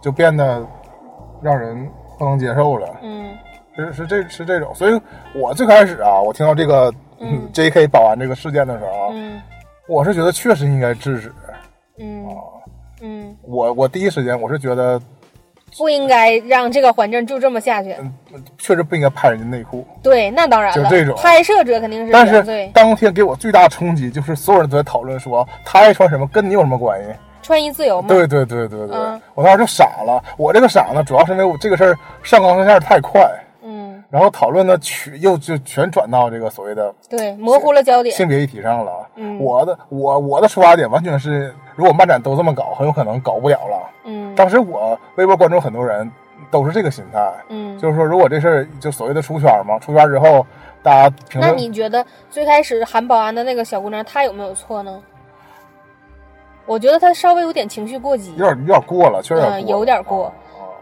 [0.00, 0.64] 就变得
[1.42, 1.88] 让人
[2.18, 2.88] 不能接受了。
[3.02, 3.36] 嗯。
[3.74, 5.00] 是是这是这种，所以
[5.34, 7.50] 我最开始啊，我听到这个、嗯。
[7.52, 7.86] J.K.
[7.86, 9.40] 保安这个事件的时候，嗯。
[9.88, 11.32] 我是觉得确实应该制止。
[11.98, 12.26] 嗯。
[13.02, 15.00] 嗯，我我第一时间我是觉得
[15.78, 17.94] 不应该让这个环境就这么下去。
[18.00, 18.12] 嗯
[18.58, 27.06] 确实不应该拍人家内裤，对，那当然了，就这种拍摄者肯定是但是，当天给我最大冲击就是所有人都在讨论说他爱穿什么跟你有什么关系？
[27.42, 28.06] 穿衣自由吗。
[28.06, 30.22] 对对对对对，嗯我当时就傻了。
[30.36, 33.49] 我这个傻呢，主要是因为我这个事儿上纲上线太快，嗯，
[34.10, 38.14] 然后讨论呢全又就全转到这个所谓的对，模糊了焦点。
[38.14, 39.08] 性别议题上了。
[39.14, 43.90] 嗯我的我我的出发点完全是，如果漫展都这么搞，很有可能搞不了了。
[44.04, 46.10] 嗯当时我微博关注很多人
[46.50, 50.44] 都是这个心态，嗯，就是说如果这事儿就所谓的出圈嘛，出圈之后
[50.82, 55.00] 大家评那，你觉得最开始喊保安的那个小姑娘，她有没有错呢？
[56.66, 60.32] 我觉得她稍微有点情绪过激，有点有点过了，确实嗯，有点过，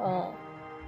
[0.02, 0.22] 嗯。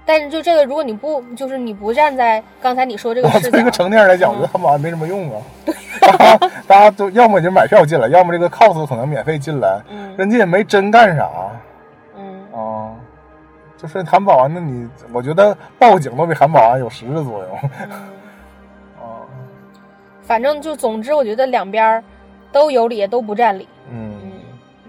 [0.05, 5.43] 但是就这个，如果你不就是你不站在刚才你说这个我视角作为一个，成年人来讲，我觉得汉堡没什么用啊。
[6.01, 6.37] 大家
[6.67, 11.29] 大家都要么已经买票进来，要么这个 cos 可能免费进来，嗯人家也没真干啥
[12.17, 12.91] 嗯啊。
[13.77, 18.01] 就是喊保安，那你我觉得报警都比喊保安有实质作用嗯，
[19.01, 19.25] 啊。
[20.23, 22.03] 反正就总之，我觉得两边
[22.53, 23.67] 都有理，都不占理。
[23.91, 24.20] 嗯，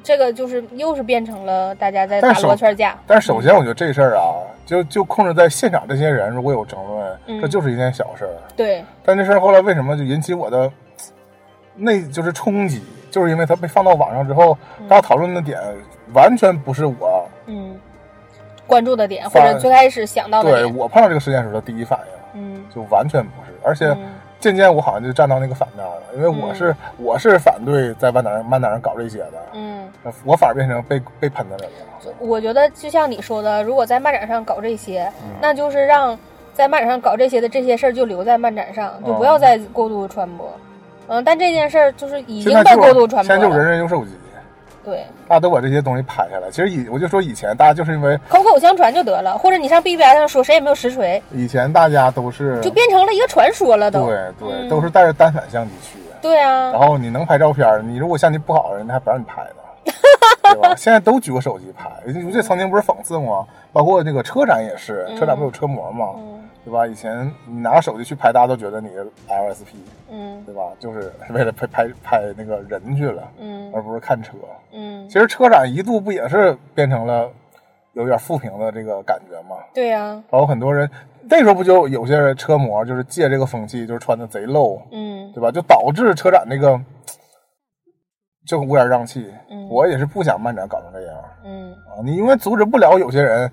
[0.04, 2.98] 这个就是又是变成了大家在打但是罗圈架。
[3.06, 4.34] 但是首先我觉得这事儿啊，
[4.66, 8.34] 就就控制在现场这些人如果有争论，嗯这就是一件小事儿。
[8.56, 10.72] 对，但这事儿后来为什么就引起我的
[11.76, 14.58] 那就是冲击，就是因为它被放到网上之后，
[14.90, 15.60] 大家讨论的点
[16.14, 17.80] 完全不是我嗯，
[18.68, 24.10] 关注的点或者最开始想到的对，我碰到这个事件时候的第一反应，嗯就完全不是，而且嗯
[24.42, 29.88] 渐渐我好像就站到那个反面了，因为我是、我是反对在漫展上漫展上搞这些的，嗯，
[30.26, 32.14] 我反而变成被被喷的人了。
[32.20, 36.18] 我觉得就像你说的，如果在漫展上搞这些，嗯那就是让
[36.54, 40.52] 在漫展上搞这些的这些事儿就留在漫展上，就哦不要再过度传播。
[41.08, 43.66] 嗯，但这件事儿就是已经现在过度传播现在就人。
[43.70, 44.12] 人有手机，
[44.84, 46.50] 对，大家都把这些东西拍下来。
[46.50, 54.08] 其实以我就说以前大家就是因为口口相传就得了，或者你上 BBS 上说谁也没有实锤，以前大家都是就变成了一个传说了都。
[54.08, 56.16] 对对、嗯都是带着单反相机去的。
[56.22, 59.94] 对啊然，后你能拍照片，你如果相机不好，人家还不让你拍呢，
[60.44, 60.74] 对吧？
[60.78, 61.90] 现在都举个手机拍，
[62.32, 63.46] 这曾经不是讽刺吗？
[63.74, 66.10] 包括那个车展也是，车展不有车模吗？
[66.18, 66.86] 嗯对吧？
[66.86, 69.76] 以前你拿手机去拍，大家都觉得你是 LSP，
[70.10, 70.62] 嗯对吧？
[70.80, 74.34] 就是为了拍拍拍那个人去了，嗯而不是看车。
[74.72, 77.30] 嗯，其实车展一度不也是变成了
[77.94, 79.56] 有点负评的这个感觉吗？
[79.74, 80.90] 对呀，包括很多人
[81.30, 85.52] 那时候不就有些人车模就是借这个风气，就是穿的贼露，嗯对吧？
[85.52, 86.80] 就导致车展那个
[88.46, 89.32] 就乌烟瘴气。
[89.50, 92.04] 嗯我也是不想漫展搞成这样嗯，啊！
[92.04, 93.50] 你因为阻止不了有些人，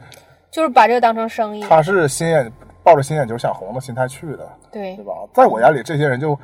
[0.51, 1.63] 就是把这个当成生意。
[1.63, 2.53] 他是心眼
[2.89, 5.13] 抱着新眼球想红的心态去的，对对吧？
[5.35, 6.35] 在我眼里，这些人就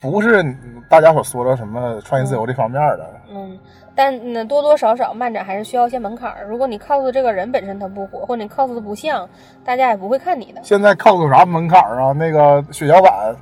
[0.00, 0.42] 不是
[0.88, 3.06] 大家所说的什么创业自由这方面的。
[3.30, 3.58] 嗯，
[3.94, 6.46] 但那多多少少漫展还是需要一些门槛儿。
[6.48, 9.28] 如果你 cos 这个人本身他不火，或者你 cos 的不像，
[9.62, 10.62] 大家也不会看你的。
[10.64, 12.12] 现在 cos 啥门槛啊？
[12.12, 13.36] 那个血小板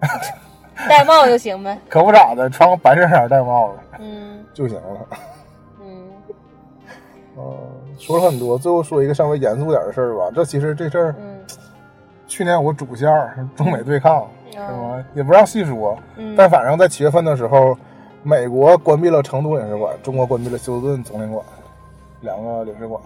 [0.90, 1.78] 戴帽就行呗。
[1.88, 5.06] 可不咋的，穿个白衬衫戴帽子嗯 就行了。
[5.80, 6.06] 嗯
[7.38, 7.56] 嗯，
[7.98, 10.30] 说了很多，最后说一个稍微严肃点的事儿吧。
[10.34, 11.37] 这其实这事儿，嗯
[12.28, 13.08] 去年有个主线
[13.56, 15.04] 中美对抗，是哦吗？
[15.14, 17.76] 也不让细说，嗯，但反正在七月份的时候，
[18.22, 21.44] 美国关闭了成都领事馆，中国关闭了休斯顿总领馆，
[22.20, 23.00] 两个领事馆。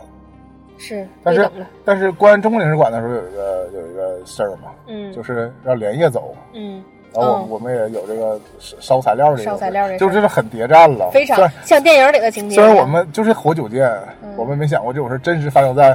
[0.76, 1.48] 是但是。
[1.84, 6.82] 但是关中国领事馆的时候有一个有一个事儿嘛，嗯，就是是要连夜走，嗯。
[7.14, 12.56] 然后我、们也有这个烧烧材料这个，烧材料这就是很谍战了，非常像电影里的情节。
[12.56, 13.86] 虽然我们就是活久见，
[14.22, 14.34] 嗯。
[14.34, 15.94] 我们没想过这种事真实发生在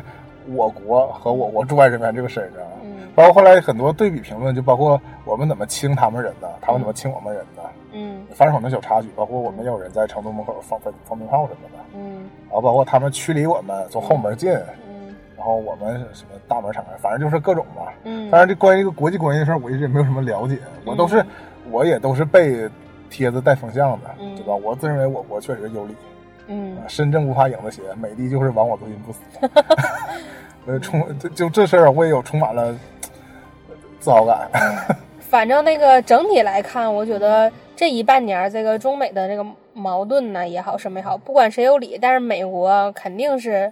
[0.56, 2.62] 我国和我国驻外人员这个身上。
[2.84, 3.08] 嗯。
[3.16, 8.26] 包括后来很多对比评论，就包括我们怎么清他们人的，他们怎么清我们人的，嗯。
[8.34, 12.30] 发生很多小插曲，包括我们也有人在成都门口放放放鞭炮什么的，嗯。
[12.46, 14.52] 然后包括他们驱离我们从后门进，
[14.88, 15.16] 嗯。
[15.36, 17.94] 然后我们什么大门敞开，反正就是各种吧。
[18.04, 21.24] 嗯，当然，这关于这个国际关系的事儿，我一直也没有什么了解，我都是、
[21.72, 22.70] 我也都是被
[23.10, 24.36] 帖子带风向的，嗯。
[24.36, 24.56] 对吧？
[24.56, 25.96] 我自认为我国确实有理，
[26.48, 29.20] 嗯身正不怕影子斜，美的就是亡我之心不死。
[30.66, 32.78] 呃，充就就这事儿，我也有充满了
[34.00, 34.50] 自豪感。
[35.20, 43.72] 反正那个整体来看，我觉得这一半年这个中美的这个矛盾呢也好，什么也好，不管谁有理，但是美国肯定是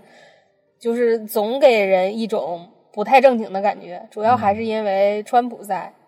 [0.80, 5.90] 就是总给人一种不太正经的感觉，主要还是因为川普在。
[5.90, 6.05] 嗯，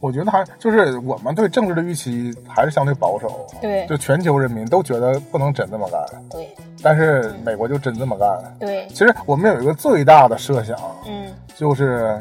[0.00, 3.86] 我觉得还就是我们对政治的预期还是相对保守，对。
[3.86, 6.48] 就全球人民都觉得不能真这么干，对。
[6.82, 8.28] 但是美国就真这么干。
[8.58, 11.32] 对，其实我们有一个最大的设想，嗯。
[11.54, 12.20] 就是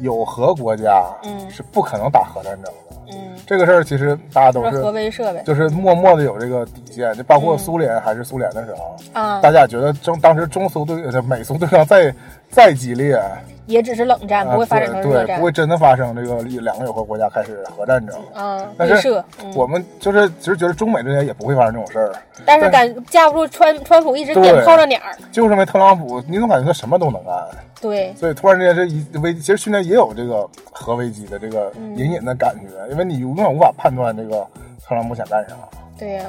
[0.00, 1.50] 有核国家嗯。
[1.50, 2.72] 是不可能打核战争的。
[3.14, 5.42] 嗯，这个事儿其实大家都是核威慑呗。
[5.44, 7.58] 就是默默的有这个底线，就包括嗯。
[7.58, 9.40] 苏联还是苏联的时候，啊。
[9.40, 12.12] 大，家觉得中当时中苏对呃美苏对抗再
[12.50, 13.20] 再激烈，
[13.66, 15.44] 也只是冷战，不会发展成热战啊对对，不。
[15.44, 18.16] 会真的发生这个两个有核国家开始核战争。
[18.34, 19.22] 啊，威但是
[19.54, 22.12] 我们就是其实觉得中美之间也不会发生这种事儿，
[22.44, 25.14] 但是感架不住川川普一直对点炮着点儿。
[25.30, 27.34] 就是因为特朗普，你总感觉他什么都能干，
[27.80, 34.46] 对，所以突然之间这一危，其实去年也有这个核危机的这个嗯隐隐的感觉，因为你永远无法判断这个
[34.84, 35.54] 特朗普想干啥。
[35.98, 36.24] 对呀、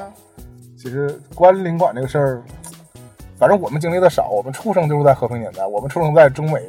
[0.80, 2.42] 其实关领馆这个事儿，
[3.38, 6.60] 反正我们经历的少，我们出生就是在和平年代，我们出生在中美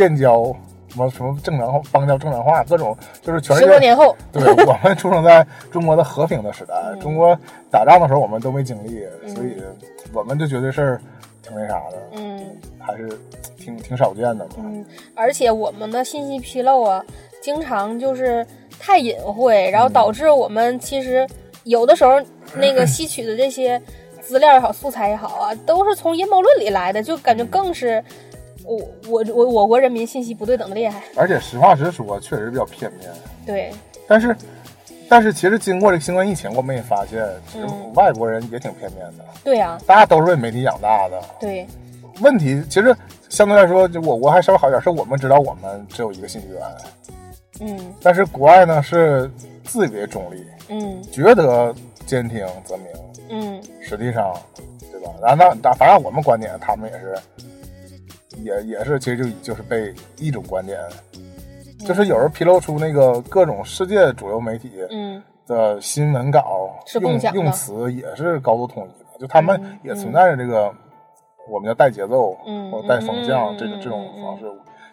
[0.00, 0.44] 建交，
[0.88, 3.66] 什么什么正常化、邦交正常化，各种就是全世界。
[3.66, 7.38] 十多年后， 对我们出生在中国的和平的时代， 嗯中国
[7.70, 9.62] 打仗的时候我们都没经历，所以
[10.14, 11.00] 我们就觉得这事儿
[11.42, 12.40] 挺那啥的，嗯
[12.78, 13.10] 还是
[13.58, 14.52] 挺挺少见的嘛。
[14.56, 14.82] 嗯，
[15.14, 17.04] 而且我们的信息披露啊，
[17.42, 18.46] 经常就是
[18.78, 21.28] 太隐晦，然后导致我们其实
[21.64, 22.18] 有的时候
[22.54, 23.80] 那个 吸取的这些
[24.22, 28.02] 资料也好、素材也好啊，都是从阴谋论里来的，就感觉更是
[28.64, 31.02] 我我我我国人民信息不对等的厉害。
[31.16, 33.10] 而且实话实说，确实比较片面。
[33.46, 33.70] 对，
[34.06, 34.36] 但是，
[35.08, 41.20] 但是其实经过这个新冠疫情，我们也发现，其实嗯外国人也挺片面的，对呀、大家都是被媒体养大的。
[41.40, 41.66] 对，
[42.20, 42.94] 问题其实
[43.28, 46.62] 相对来说，就我国还稍微好一点，是我们知道我们只有一个信息源，
[47.60, 47.94] 嗯。
[48.02, 49.30] 但是国外呢是
[49.64, 51.02] 自以为中立，嗯。
[51.10, 51.74] 觉得
[52.06, 52.86] 兼听则明，
[53.30, 53.62] 嗯。
[53.80, 54.32] 实际上，
[54.92, 55.12] 对吧？
[55.22, 57.18] 然后那那反正我们观点，他们也是，
[58.44, 60.78] 也也是，其实就就是被一种观点，
[61.86, 70.72] 就是有人披露出那个各种世界主流媒体嗯的新闻稿用用词也是高度统一的，就他们嗯也存在着这个、
[71.48, 74.44] 我们叫带节奏嗯或者带风向、嗯这种这种嗯方式。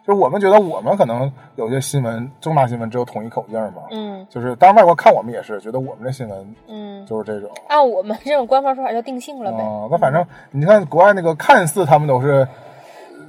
[0.06, 7.52] 就是我们觉得我们可能有些新闻重大新闻只有统一口径嘛，嗯就是当然外国看我们也是觉得我们的新闻嗯，就是这种。
[7.68, 12.48] 按我们这种官方说法叫定性了呗，啊、那反正你看国外那个，看似他们都是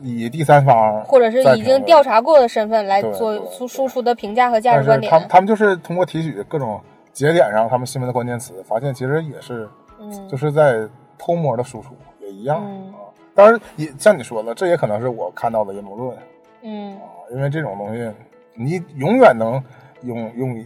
[0.02, 5.10] 以第三方或者是已经调查过的身份来做对输输出的评价和价值观点。
[5.10, 6.80] 他们他们就是通过提取各种
[7.12, 9.68] 节点上他们新闻的关键词，发现其实也是
[10.00, 10.86] 嗯就是在
[11.18, 12.98] 偷摸的输出，也一样、嗯啊。
[13.34, 16.16] 当然也像你说的，这也可能是我看到的阴谋论
[16.62, 18.10] 嗯啊，因为这种东西
[18.54, 19.62] 你永远能
[20.02, 20.58] 用用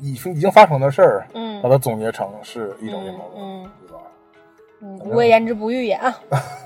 [0.00, 4.02] 已已经发生的事儿嗯把它总结成是一种阴谋论，嗯对吧？
[4.80, 6.14] 嗯，无谓言之不预也啊。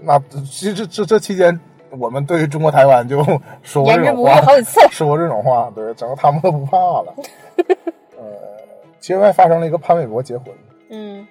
[0.00, 1.58] 那其实这这这期间，
[1.98, 3.24] 我们对于中国台湾就
[3.62, 4.80] 说过这种话，好几次。
[4.92, 7.14] 说过这种话，对，整个他们都不怕了。
[8.18, 8.24] 呃，
[9.00, 10.46] 其实还发生了一个潘玮柏结婚，
[10.90, 11.26] 嗯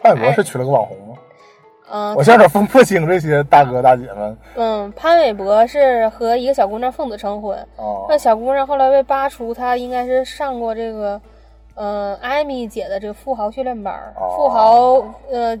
[0.00, 1.14] 潘玮柏是娶了个网红吗？
[1.90, 11.18] 嗯我现在有点分不清这些大哥大姐们嗯，潘玮柏是和一个小姑娘奉子成婚，啊那小姑娘后来被扒出，她应该是上过这个，
[11.76, 15.58] 嗯、艾米姐的这个富豪训练班，哦富豪呃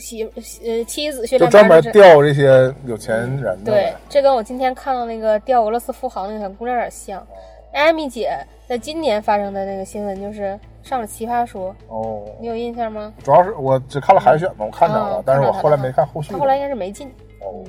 [0.00, 0.24] 媳
[0.64, 3.70] 呃妻子训就专门钓这些有钱人的。
[3.70, 7.24] 对，这跟我今天看到那个钓俄罗斯富豪那个小姑娘有点像。
[7.72, 8.36] 艾米姐
[8.66, 13.14] 在今年发生的那个新闻就是上了《奇葩说》，哦，你有印象吗？
[13.22, 17.06] 主要是我只看了海选嘛，我看着了，嗯但是我后来没看后续后来应该是没进。
[17.40, 17.62] 哦，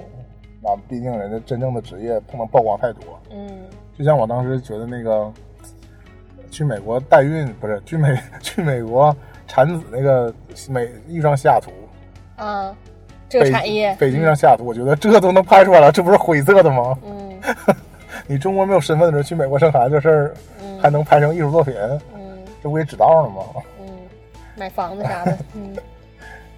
[0.59, 3.03] 那毕竟人家真正的职业不能曝光太多。
[3.29, 3.59] 嗯
[3.95, 5.31] 就像我当时觉得那个
[6.49, 9.15] 去美国代孕不是去美 去美国
[9.45, 10.33] 产子那个
[10.67, 11.69] 美遇上西雅图，
[12.45, 12.75] 啊，
[13.29, 16.97] 这个产业，北京遇上西雅图，我觉得这都能拍出来了，这不是灰色的吗？
[17.05, 17.39] 嗯
[18.27, 21.75] 你中国没有身份的人去美国生孩子这事儿，嗯还能拍成艺术作品，
[22.15, 23.43] 嗯这不也知道了吗？
[23.79, 23.87] 嗯，
[24.55, 25.75] 买房子啥的， 嗯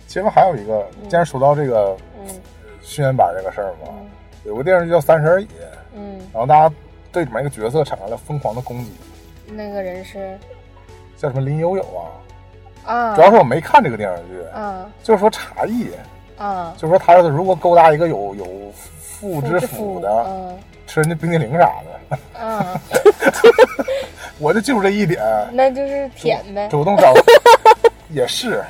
[0.07, 2.27] 其实还有一个，既然说到这个嗯
[2.81, 4.05] 训练班这个事儿嘛，嗯
[4.45, 5.45] 有个电视剧叫《三十而已》，
[5.95, 6.73] 嗯，然后大家
[7.11, 8.91] 对里面一个角色产生了疯狂的攻击，
[9.47, 10.37] 那个人是
[11.17, 12.07] 叫什么林有有啊？
[12.85, 15.89] 啊主要是我没看这个电视剧，啊就是说茶艺，
[16.37, 18.45] 啊，就是说他要是如果勾搭一个有有
[18.99, 20.57] 妇之之夫的，嗯。
[20.85, 21.71] 吃人家冰激凌啥
[22.09, 22.79] 的，啊，
[24.37, 27.13] 我就记住这一点，那就是舔呗，主动找
[28.11, 28.61] 也是，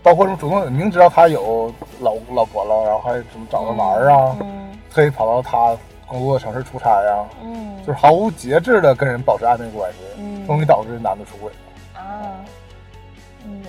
[0.00, 7.76] 包括什么主动明知道他有老老婆了，然后还什么找他玩儿啊，嗯特意跑到他工作城市出差呀、嗯。
[7.84, 10.46] 就是毫无节制的跟人保持暧昧关系，嗯。
[10.46, 11.50] 终于导致男的出轨。
[11.94, 12.44] 啊，嗯，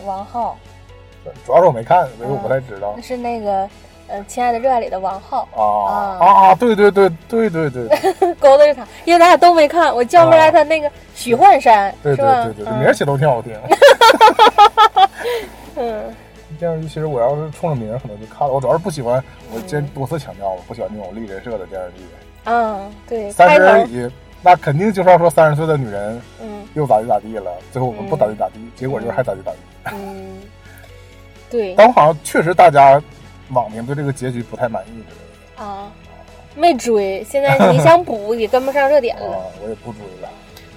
[0.06, 0.58] 王浩。
[1.44, 2.94] 主要是我没看，所以我不太知道。
[2.96, 3.68] 那是那个
[4.08, 6.26] 呃《亲爱的热爱》里的王浩，啊啊。
[6.50, 6.56] 啊！
[6.56, 7.88] 对对对对对对。
[7.88, 12.44] 对 勾搭着他，因为咱俩都没看，我叫不出来他那个许幻山，对是吧？
[12.44, 13.58] 对对对，名儿起都挺好听。
[15.78, 16.04] 嗯。
[16.58, 19.22] 电视剧其实我要是冲着名儿可能就看了，我主要是不喜欢，
[19.52, 22.06] 我之前多次强调了，不喜欢那种立人设的电视剧。
[22.46, 24.10] 嗯，对，三十而已，
[24.46, 29.58] 那肯定就是要说三十岁的女人嗯又咋地咋地了，最后我们不咋地咋地，结果就是还咋地咋地。
[29.96, 30.38] 嗯，
[31.50, 33.02] 对 但我好像确实大家
[33.50, 35.04] 网民对这个结局不太满意
[35.60, 35.92] 啊，
[36.56, 39.36] 没追，现在你 想补也跟不上热点了。
[39.36, 40.30] 啊，我也不追了。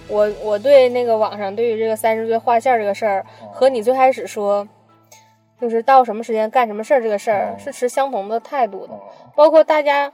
[0.09, 4.67] 我我对那个网上对于这个三十岁画线这个事儿，和你最开始说，
[5.61, 8.95] 就是到什么时间干什么事儿这个事儿，嗯是持相同的态度的。
[8.95, 9.01] 啊
[9.35, 10.11] 包括大家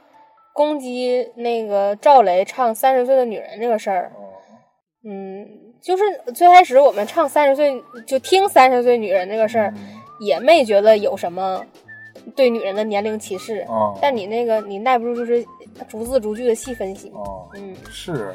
[0.55, 4.23] 攻击那个赵雷唱《三十岁的女人》这个事儿，啊
[5.05, 5.45] 嗯，
[5.83, 11.61] 就是最开始我们唱三十岁就听三十岁女人这个事儿，嗯也没觉得有什么
[12.37, 13.59] 对女人的年龄歧视。
[13.69, 15.45] 啊但你那个你耐不住就是
[15.89, 17.09] 逐字逐句的细分析。
[17.09, 17.19] 啊，
[17.57, 18.33] 嗯是。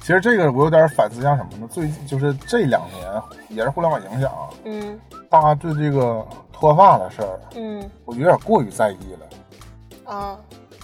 [0.00, 1.68] 其实这个我有点反思，像什么呢？
[1.70, 4.32] 最就是这两年也是互联网影响，
[4.64, 4.98] 嗯
[5.28, 10.14] 大家对这个脱发的事儿，嗯我有点过于在意了。
[10.14, 10.40] 啊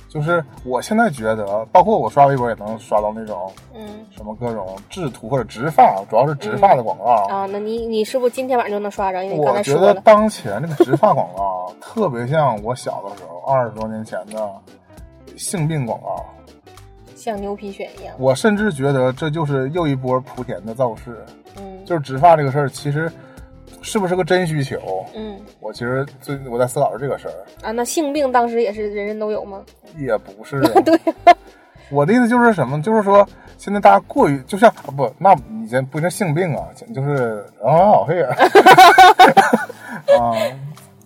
[0.09, 7.05] 就是我现在觉得，包括我刷微博也能刷到那种嗯什么各种制图或者植发，主要是植发的广告。
[7.29, 9.23] 啊，那你你是不是今天晚上就能刷着？
[9.25, 9.93] 因为刚我觉得。
[10.01, 14.51] 当前这个植发广告特别像我小的时候， 二十多年前的
[15.37, 16.25] 性病广告。
[17.15, 18.15] 像牛皮癣一样。
[18.19, 21.25] 我甚至觉得这就是又一波莆田的造势。
[21.57, 23.11] 嗯就是植发这个事儿，其实
[23.87, 25.07] 是不是个真需求？
[25.14, 29.62] 嗯我其实最我在思考着这个事儿，啊，那性病当时也是人人都有吗？
[29.97, 30.61] 也不是。
[30.84, 30.99] 对、
[31.89, 32.82] 我的意思就是什么？
[32.82, 33.24] 就是说
[33.59, 38.03] 现在大家过于就像啊不，那你先不是性病啊，就是啊
[40.18, 40.34] 啊。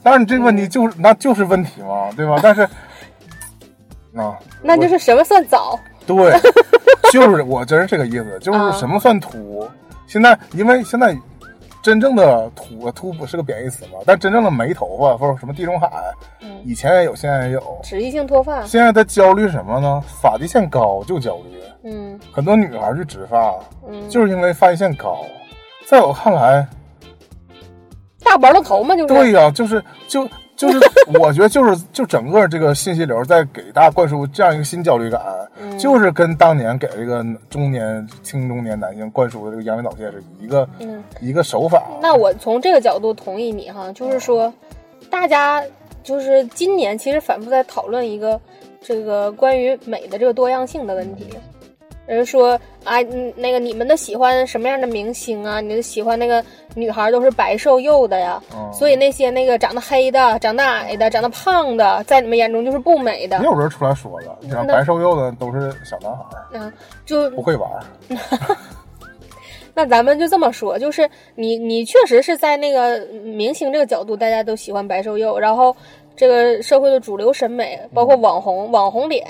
[0.02, 2.40] 但是你这个问题就是那就是问题嘛，对吧？
[2.42, 2.62] 但是
[4.16, 5.78] 啊，那就是什么算早？
[6.06, 6.32] 对，
[7.12, 9.68] 就是我真是这个意思，就是什么算秃？
[10.06, 11.14] 现在因为现在
[11.82, 15.90] 真正的秃秃不是个贬义词嘛，但真正的没头发或者什么地中海，
[16.40, 17.80] 嗯，以前也有，现在也有。
[17.82, 18.62] 脂溢性脱发。
[18.66, 20.02] 现在他焦虑什么呢？
[20.20, 23.54] 发际线高就焦虑，嗯很多女孩去植发，
[23.88, 25.24] 嗯，就是因为发际线高。
[25.86, 26.66] 在我看来，
[28.22, 29.14] 大白了头嘛，就是。
[29.14, 30.28] 对呀、就是就
[30.60, 30.78] 就是，
[31.18, 35.22] 我觉得就是就整个这个信息流在给大家灌输这样一个新焦虑感，
[35.58, 41.82] 嗯就是跟当年给这个中年青中年男性灌输的这个阳痿早泄是一个、嗯，一个手法。
[42.02, 44.52] 那我从这个角度同意你哈，就是说，
[45.08, 45.64] 大家
[46.02, 48.38] 就是今年其实反复在讨论一个
[48.82, 51.26] 这个关于美的这个多样性的问题。
[52.16, 55.60] 人说啊，嗯那个你们的喜欢什么样的明星啊？
[55.60, 56.44] 你的喜欢那个
[56.74, 63.44] 女孩都是白瘦幼的呀，嗯所以那些那个长得黑的、长得矮的、长得胖的，在你们眼中就是不美的也。
[63.44, 66.72] 有人出来说了，像那白瘦幼的都是小男孩儿，嗯，
[67.06, 67.70] 就不会玩。
[69.72, 75.74] 那咱们就这么说，就是你你确实是在那个明星这个角度，大家都喜欢白瘦幼，然后
[76.16, 79.24] 这个社会的主流审美，包括网红、网红脸，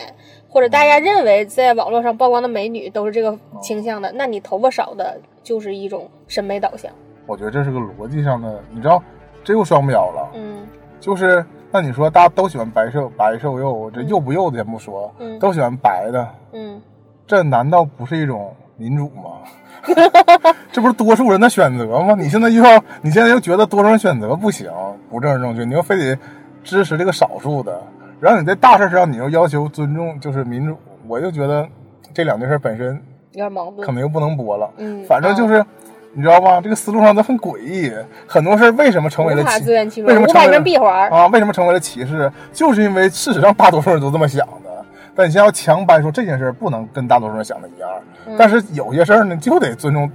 [0.50, 6.90] 或者大家认为在网络上曝光的美女都是这个倾向的，那你头发少的就是一种审美导向。
[7.26, 9.02] 我觉得这是个逻辑上的，你知道，
[9.44, 10.30] 这又双标了。
[10.34, 10.66] 嗯
[10.98, 16.78] 就是那你说大家都喜欢白瘦白瘦幼，这幼不幼的先不说，嗯都喜欢白的，嗯，
[17.26, 19.38] 这难道不是一种民主吗？
[20.70, 22.14] 这不是多数人的选择吗？
[22.18, 24.70] 你现在又要，你现在又觉得多数人选择不行，
[25.08, 26.18] 不政治正确，你又非得
[26.62, 27.82] 支持这个少数的，
[28.20, 30.76] 然后你在大事上你又要求尊重，就是民主，
[31.08, 31.66] 我就觉得
[32.14, 32.94] 这两件事本身
[33.32, 33.92] 有点矛盾可。
[33.92, 34.70] 能又不能播了。
[34.76, 35.64] 嗯反正就是。
[36.12, 36.60] 你知道吧？
[36.60, 37.88] 这个思路上都很诡异，
[38.26, 41.28] 很多事儿为什么成为了歧自圆其说为什么成为了闭环啊？
[41.28, 42.28] 为什么成为了歧视？
[42.52, 47.88] 就是因为事实上大多数人都这么想的，但你现在要强掰说这件事不能跟大多数人想的一样，
[48.26, 50.10] 嗯但是有些事儿呢就得尊重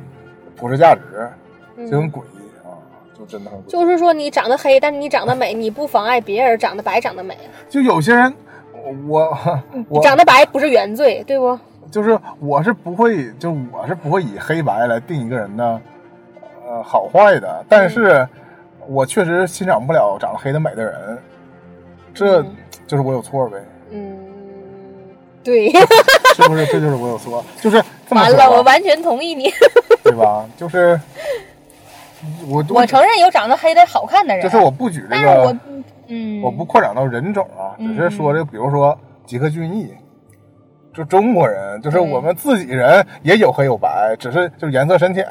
[0.57, 1.29] 普世价值，
[1.89, 2.34] 就很诡异啊，
[3.25, 3.65] 就真的很诡异。
[3.67, 7.37] 嗯就是说你长得黑，但是你长得美，你不妨碍别人长得白长得美。
[7.69, 8.33] 就有些人，
[9.07, 9.37] 我
[9.89, 11.57] 我长得白不是原罪，对不？
[11.91, 15.81] 就是我是不会，就我是不会以黑白来定一个人的
[16.67, 18.27] 呃好坏的，但是
[18.87, 21.17] 我确实欣赏不了长得黑的美的人，
[22.13, 22.55] 这嗯
[22.87, 23.57] 就是我有错呗，
[23.91, 24.17] 嗯，
[25.43, 25.71] 对。
[26.35, 26.65] 是不是？
[26.65, 29.49] 这就是我有错，就是完了，我完全同意你。
[30.03, 30.45] 对吧？
[30.57, 30.99] 就是
[32.47, 35.59] 我我承认有长得黑的好看的人，就是我不举这但是我个，
[36.07, 39.93] 嗯，我不扩展到人种啊，只嗯是说这，比如说吉克隽逸。
[40.93, 45.27] 就中国人，就是我们自己人也有黑有白，只是就是颜色深浅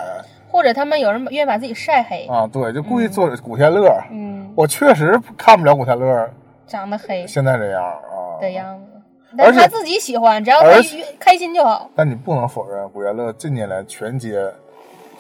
[0.50, 2.46] 或者他们有人愿意把自己晒黑，啊。
[2.46, 6.28] 对，就故意做古天乐，嗯，我确实看不了古天乐
[6.66, 8.36] 长得黑现在这样啊。
[8.42, 9.00] 的样子，
[9.38, 14.38] 但是他自己喜欢，只要他而且越开心就好但你不能否认，古天乐近年来全接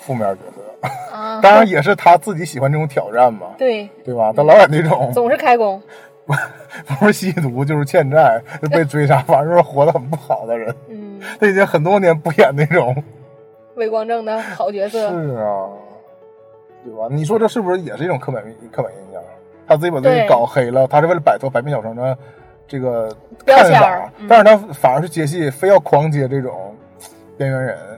[0.06, 1.40] 负面角色，啊。
[1.42, 4.32] 当然也是他自己喜欢这种挑战嘛，对，对吧？
[4.34, 5.80] 他老演那种总是开工，
[6.26, 10.74] 不是吸毒就是欠债，就被追杀，反正是活得很不好的人。
[10.88, 12.94] 嗯，他已经很多年不演那种。
[13.76, 15.66] 魏光正的好角色，是啊，
[16.84, 17.08] 对吧？
[17.10, 19.20] 你说这是不是也是一种刻板印刻板印象？
[19.66, 22.16] 他自己把自己搞黑了，他是为了摆脱百变小生的
[22.68, 23.08] 这个
[23.44, 26.76] 标看法签但是他反而是接戏，非要狂接这种
[27.36, 27.93] 边缘人嗯。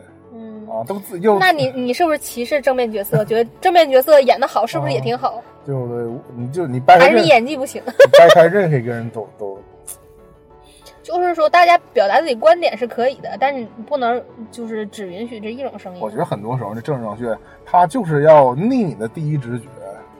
[0.79, 3.25] 啊，都自又那你你是不是歧视正面角色？
[3.25, 5.43] 觉得正面角色演的好，是不是也挺好？
[5.65, 7.83] 对对，你就你掰开还是你演技不行？
[7.87, 9.59] 你掰开任何一个人都 都
[11.03, 14.21] 就是说，大家表达自己观点是可以的，但是你不能
[14.51, 16.01] 就是只允许这一种声音。
[16.01, 19.67] 我觉得很多时候这政治正确，它就是要逆你的第一直觉，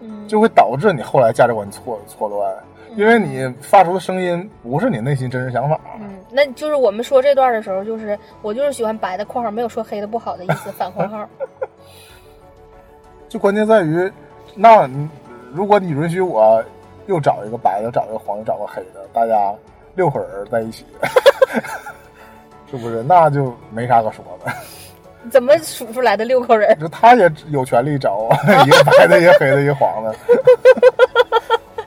[0.01, 2.55] 嗯，就会导致你后来价值观错错乱，
[2.97, 5.79] 因为你发出的声音不是你内心真实想法。
[6.01, 11.29] 嗯，那就是我们说这段的时候，就是我就是喜欢白的（括号没有说黑的不好的意思，反括号）。
[13.29, 14.11] 就关键在于，
[14.55, 15.09] 那你
[15.53, 16.65] 如果你允许我
[17.07, 19.53] 又找一个白的，找一个黄的，找个黑的，大家
[19.95, 20.87] 六口人在一起，
[22.71, 23.03] 是不是？
[23.03, 24.51] 那就没啥可说的。
[25.31, 26.79] 怎么数出来的六口人？
[26.79, 28.29] 就他也有权利找
[28.65, 30.15] 一个白的，一个黑的，一个黄的。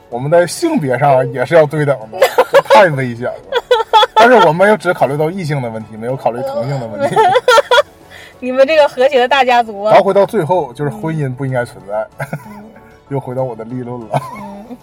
[0.10, 2.20] 我们在性别上也是要对等的，
[2.52, 3.64] 这太危险了。
[4.16, 7.16] 但是我们又只考虑到异性的问题，没有考虑同性的问题。
[8.42, 10.06] 你们这个和谐的大家族啊然后！
[10.06, 12.08] 回到最后，就是婚姻不应该存在，
[13.10, 14.22] 又回到我的立论了。
[14.42, 14.78] 嗯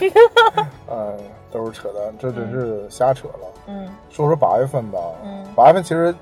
[0.86, 1.14] 呃，
[1.50, 3.46] 都是扯淡，这真是瞎扯了。
[3.66, 6.14] 嗯说说八月份吧，嗯八月份其实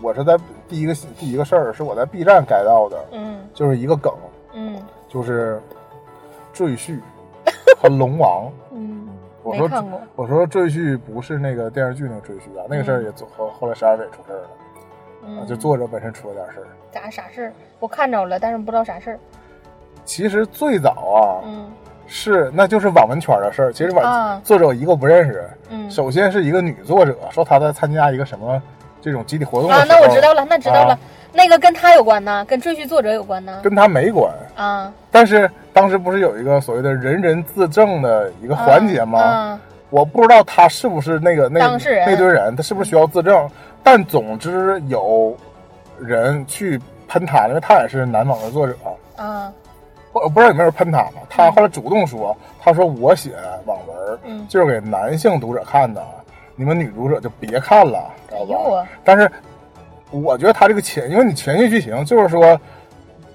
[0.00, 0.36] 我是在
[0.68, 4.12] 第一个第一个事儿是我在 B 站改到的，嗯就是一个梗，
[4.54, 5.60] 嗯就是
[6.54, 6.98] 赘婿
[7.78, 8.50] 和龙王。
[8.72, 9.08] 嗯，
[9.42, 9.68] 我说。
[10.16, 14.40] 我说赘婿不是那个电视剧那个赘婿啊，那个事儿也做后后来十二尾出事儿
[15.40, 16.66] 了，就作者本身出了点事儿。
[16.92, 17.52] 咋啥事儿？
[17.80, 19.18] 我看着了，但是不知道啥事儿。
[20.04, 21.70] 其实最早啊，嗯
[22.06, 23.72] 是那就是网文圈的事儿。
[23.72, 28.60] 其实网、啊作者我一个不认识，嗯首先是一个女作者说她在参加一个什么
[29.00, 30.98] 这种集体活动啊，那我知道了，那知道了啊，
[31.32, 33.60] 那个跟她有关呢，跟赘婿作者有关呢。
[33.62, 34.30] 跟她没关。
[34.56, 39.20] 啊，但是当时不是有一个所谓的人人自证的一个环节吗？
[39.20, 39.60] 啊
[39.90, 43.46] 我不知道他是不是那个那当事人那堆人，他是不是需要自证？
[43.82, 45.36] 但总之有
[46.00, 48.74] 人去喷他，因为他也是男网的作者。
[49.18, 49.52] 嗯
[50.14, 51.20] 我我不知道有没有人喷他嘛？
[51.28, 53.32] 他后来主动说，他说我写
[53.66, 56.02] 网文嗯就是给男性读者看的，
[56.56, 58.86] 你们女读者就别看了，知道吧？
[59.04, 59.30] 但是
[60.10, 62.58] 我觉得他这个前，因为你前期剧情就是说，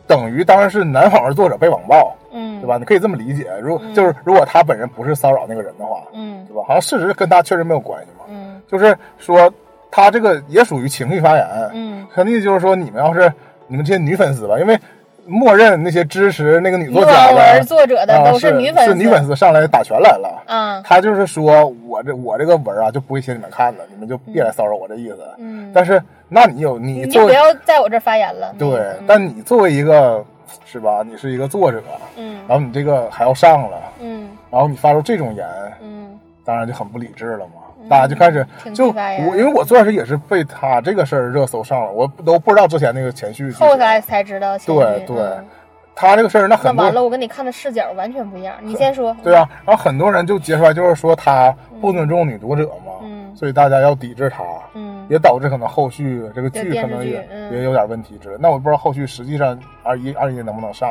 [0.08, 2.78] 等于当然是男网文作者被网暴，嗯，对吧？？
[2.78, 3.48] 你可以这么理解。
[3.62, 6.64] 如嗯就是如果他本人不是骚扰那个人的话，嗯对吧？
[6.68, 8.26] 好像事实跟他确实没有关系嘛。
[8.30, 9.52] 嗯就是说
[9.92, 13.32] 他这个也属于情绪发言，嗯，肯定就是说你们要是
[13.68, 14.78] 你们这些女粉丝吧，因为
[15.26, 20.44] 默认那些支持那个女女作家的作者的啊都是女粉丝，是女粉丝上来打拳来了。
[20.48, 25.18] 嗯，他就是说我这我这个文啊就不会写你们看了，你们就别来骚扰我这意思。
[25.38, 28.54] 嗯，但是那你有你你就不要在我这儿发言了。
[28.58, 30.24] 对，嗯但你作为一个
[30.66, 31.04] 是吧？
[31.06, 31.82] 你是一个作者，
[32.18, 35.48] 嗯然后你这个还要上了，嗯然后你发出这种言，
[35.82, 37.54] 嗯当然就很不理智了嘛。
[37.90, 43.50] 大家就开始就我，因为我最开始也是被他这个事儿热搜上了，我都不知道之前那个前序。
[43.52, 45.46] 后来才知道前对对嗯
[45.96, 48.54] 他这个事儿，那很多完了，我跟你看的视角完全不一样。
[48.62, 49.16] 你先说。
[49.24, 58.36] 对啊，然后很多人就揭出来，就是说他不尊重女读者嘛，嗯所以大家要抵制他，嗯也导致可能后续这个剧可能也、嗯也有点问题之类。
[58.40, 60.90] 那我不知道后续实际上二一二一能不能上。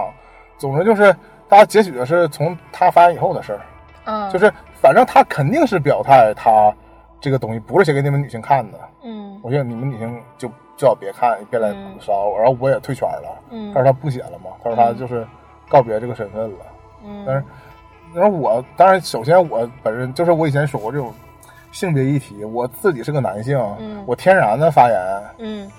[0.56, 1.12] 总之就是
[1.48, 3.60] 大家截取的是从他发言以后的事儿，
[4.04, 6.72] 嗯，就是反正他肯定是表态他
[7.20, 12.38] 这个东西不是写给你们女性看的，嗯我觉得你们女性就最好别看，别来嗯骚扰我。
[12.38, 13.42] 然后我也退圈了。
[13.50, 15.26] 嗯他说他不写了嘛，他说他就是
[15.68, 16.58] 告别这个身份了。
[17.04, 17.44] 嗯但是嗯，
[18.14, 21.12] 然后我当然首先我本人就是我以前说过这种
[21.76, 24.98] 性别议题，我自己是个男性，嗯我天然的发言，
[25.36, 25.70] 嗯，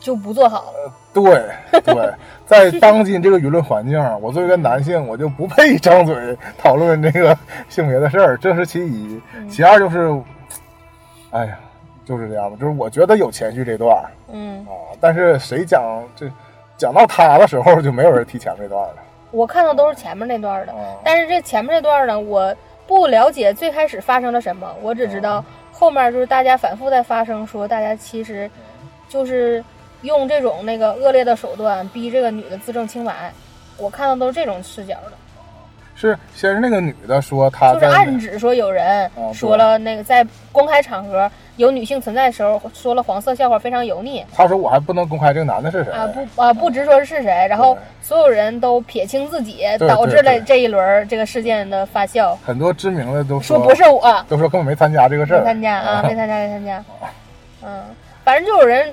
[0.00, 0.72] 就不做好。
[1.12, 1.22] 对
[1.84, 2.10] 对，
[2.46, 7.36] 在当今这个舆论环境，我作为一个男性，我就不配张嘴讨论这个
[7.68, 9.20] 性别的事儿，这是其一。
[9.36, 10.10] 嗯其二就是，
[11.32, 11.58] 哎呀，
[12.06, 13.94] 就是这样吧，就是我觉得有前序这段
[14.32, 16.26] 嗯，啊，但是谁讲这
[16.78, 18.94] 讲到他的时候，就没有人提前这段了
[19.32, 20.78] 我看到都是前面那段的，啊。
[21.04, 22.56] 但是这前面这段呢，我
[22.86, 28.50] 不了解最开始发生了什么，我只知道后面就是大家反复在发声说，大家其实
[29.08, 29.62] 就是
[30.02, 33.32] 用这种那个恶劣的手段逼这个女的自证清白。
[33.76, 35.12] 我看到都是这种视角的，
[35.94, 44.24] 是先是那个女的说她就是暗指说有人说了那个在公开场合有女性存在的时候说了黄色笑话，非常油腻。
[44.34, 45.92] 他说我还不能公开这个男的是谁。
[45.92, 54.24] 啊不啊不直说是谁，然后所有人都撇清自己，导致了这一轮这个事件的发酵，很多知名的都说不是我。
[54.28, 56.84] 都说根本没参加这个事儿，没参加啊， 没参加，没参加。
[57.64, 57.82] 嗯，
[58.22, 58.92] 反正就有人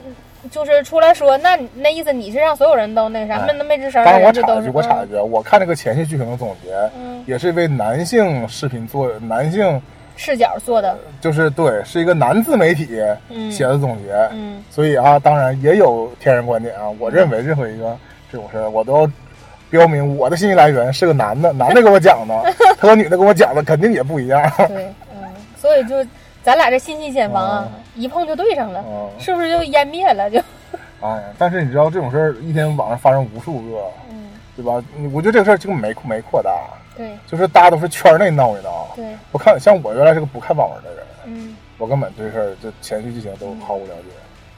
[0.50, 7.24] 就是出来说，那那意思你是让所有人都那个啥，哎那那没吱声当的人就都是我插一句，我插一句，我看这个前期剧情的总结，嗯。
[7.26, 9.82] 也是一位男性视频做男性，
[10.16, 16.90] 视角做的，就是对，是一个男自媒体嗯写的总结，嗯所以啊，当然也有天然观点啊。
[17.00, 17.98] 我认为任何一个
[18.32, 19.12] 这种事儿，我都要
[19.70, 24.42] 标明我的信息来源是个男的， 男的给我讲的，他和女的跟我讲的肯定也不一样。
[24.68, 25.24] 对，嗯，
[25.60, 25.96] 所以就
[26.44, 30.30] 咱俩这信息茧房啊，一碰就对上了，嗯，是不是就湮灭了？
[30.30, 30.40] 就，
[31.02, 33.80] 哎呀，但是你知道这种事儿，一天网上发生无数个，
[34.12, 34.84] 嗯，对吧？
[35.12, 36.52] 我觉得这个事儿根本没没扩大，
[36.96, 38.88] 对就是大家都是圈内闹一闹。
[38.96, 41.56] 对，我看像我原来是个不看网文的人，嗯。
[41.80, 44.10] 我根本对这事儿就前续剧情都毫无了解。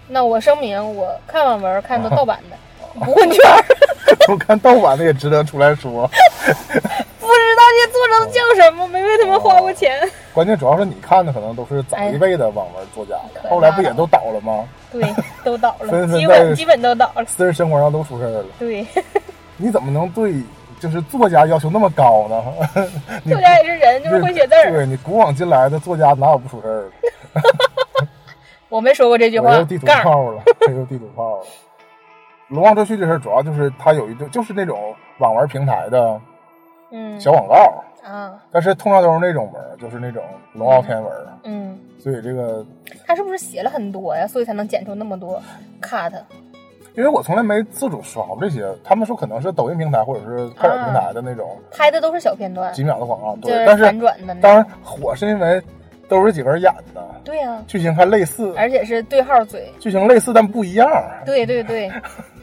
[0.08, 2.58] 那我声明，我看网文看的盗版的，
[3.04, 3.66] 不混圈儿，
[4.30, 6.06] 我看盗版的也值得出来说，
[6.38, 9.98] 不知道这作者叫什么，没为他们花过钱。
[10.34, 14.66] 关键主要是你看的可能都是早一辈的网文作家哎后来不也都倒了吗？
[14.92, 15.02] 对，
[15.44, 17.26] 都倒了，基本基本都倒了。
[17.26, 18.86] 私人生活上都出事儿了，对，
[19.58, 20.34] 你怎么能对
[20.86, 22.44] 就是作家要求那么高呢？
[23.26, 24.72] 作家也是人，就是会写字儿。
[24.72, 28.08] 对你古往今来的作家哪有不出事儿的？
[28.70, 29.78] 我没说过这句话我又地。
[29.80, 31.46] 图炮了，又地图炮了。
[32.50, 36.22] 龙王赘婿这事儿主要就是他有一个就是那种网文平台的
[36.92, 40.24] 嗯小广告，啊，但是通常都是那种文儿，就是那种
[40.54, 42.64] 龙傲天文儿，嗯，所以这个
[43.08, 44.28] 他是不是写了很多呀？
[44.28, 45.42] 所以才能剪出那么多
[45.82, 46.14] cut？
[46.98, 54.66] 因为我从来没自主刷过这些，他们说可能是抖音平台或者是快手平台的那种拍的都是小片段，几秒的广告，对，但是反转的那当然。
[54.82, 55.62] 火是因为
[56.08, 59.72] 都是几个人演的，对呀、剧情还类似，而且是对号嘴。
[59.80, 60.88] 剧情类似但不一样，
[61.26, 61.92] 对对对，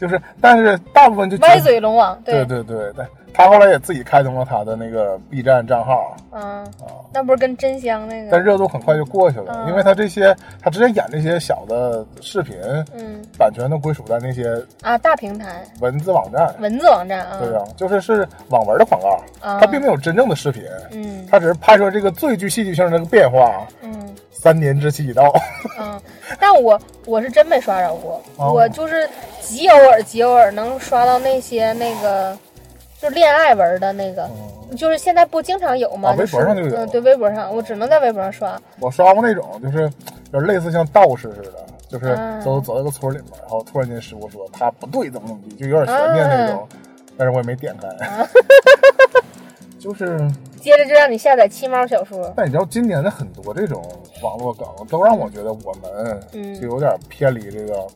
[0.00, 2.18] 就是但是大部分就歪嘴龙王。
[2.24, 8.42] 对对对对，他后来也自己开通了他的那个 B 站账号嗯，啊，那不是跟真香那个但？
[8.42, 12.56] 热度很快就过去了，嗯因为他这些他之前演那些小的视频，
[12.94, 16.54] 嗯版权都归属在那些啊，大平台文字网站。
[16.60, 17.38] 文字网站啊。
[17.38, 23.66] 对啊，就是是网文的广告，啊它并没有真正的视频，嗯他只是拍出这个最具戏剧性的这个变化。
[23.82, 25.30] 嗯三年之期已到，
[25.78, 26.00] 嗯，
[26.40, 29.06] 但我我是真没刷着过，哦我就是
[29.42, 32.34] 极偶尔极偶尔能刷到那些那个
[32.98, 34.26] 就是恋爱文的那个，
[34.76, 36.14] 就是现在不经常有吗？
[36.18, 38.58] 微博上就有嗯，对，微博上我只能在微博上刷。
[38.78, 39.82] 我刷过那种，就是
[40.32, 46.66] 有点类似像道士似的，就是啊走走到个村里面，然后突然间师傅说他不对，怎么怎么地，就有点悬念那种，
[47.18, 47.88] 但是我也没点开。
[48.06, 48.26] 啊
[49.80, 53.82] 就是，接着就让你下载七猫小说，但你知道今年的很多这种
[54.22, 56.60] 网络梗，都让我觉得我们嗯。
[56.60, 57.86] 就有点偏离这个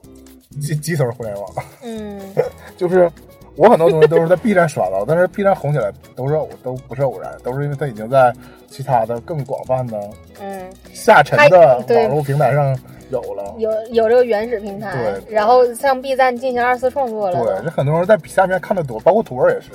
[0.61, 1.53] 基基层互联网。
[1.83, 2.19] 嗯。
[2.79, 3.11] 就是
[3.57, 8.33] 我很多东西都是在 B 站刷到，但是 B 站红起来都是偶都不是偶然，都是因为它已经在
[8.69, 10.01] 其他的更广泛的
[10.41, 12.77] 嗯，下沉的网络平台上
[13.11, 13.55] 有了。
[13.59, 17.45] 有有这个原始平台对，然后向 B 站进行二次创作了。
[17.45, 19.71] 对，这很多人在下面看的多，包括图儿也是。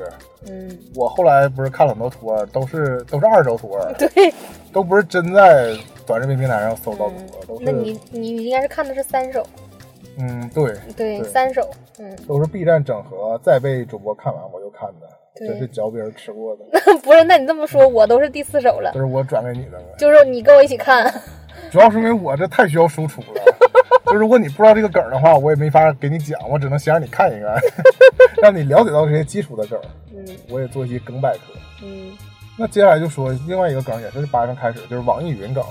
[0.47, 4.33] 嗯，我后来不是看了很多图儿，都是都是二手图儿， 对，
[4.73, 5.73] 都不是真在
[6.05, 9.45] 短视频平台上搜到图儿，都是那你你应该是看的是三手，
[10.17, 16.63] 嗯对对，三手，嗯，都是 B 站整合再被主播看完我就看的，对真是嚼别人吃过的，
[17.03, 19.81] 不是，那你这么说，我都是第四手了都，是我转给你的。
[19.97, 21.13] 就是你跟我一起看，
[21.71, 23.41] 主要是因为我这太需要输出了，
[24.07, 27.55] 就如果你不知道这个梗的话，我也没法给你讲，我只能先让你看一看，
[28.41, 29.79] 让你了解到这些基础的梗。
[30.13, 31.39] 嗯我也做一些梗百科。
[31.81, 32.11] 嗯，
[32.57, 35.63] 那接下来就说另外一个梗，也是八月份开始，就是网易云梗。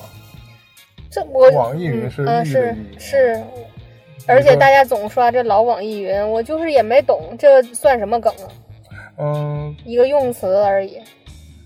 [1.11, 3.43] 这我网易云是是是，
[4.29, 8.47] 而且大家总刷这老网易云，我就是也没懂这算什么梗啊，
[9.17, 10.99] 嗯，一个用词而已。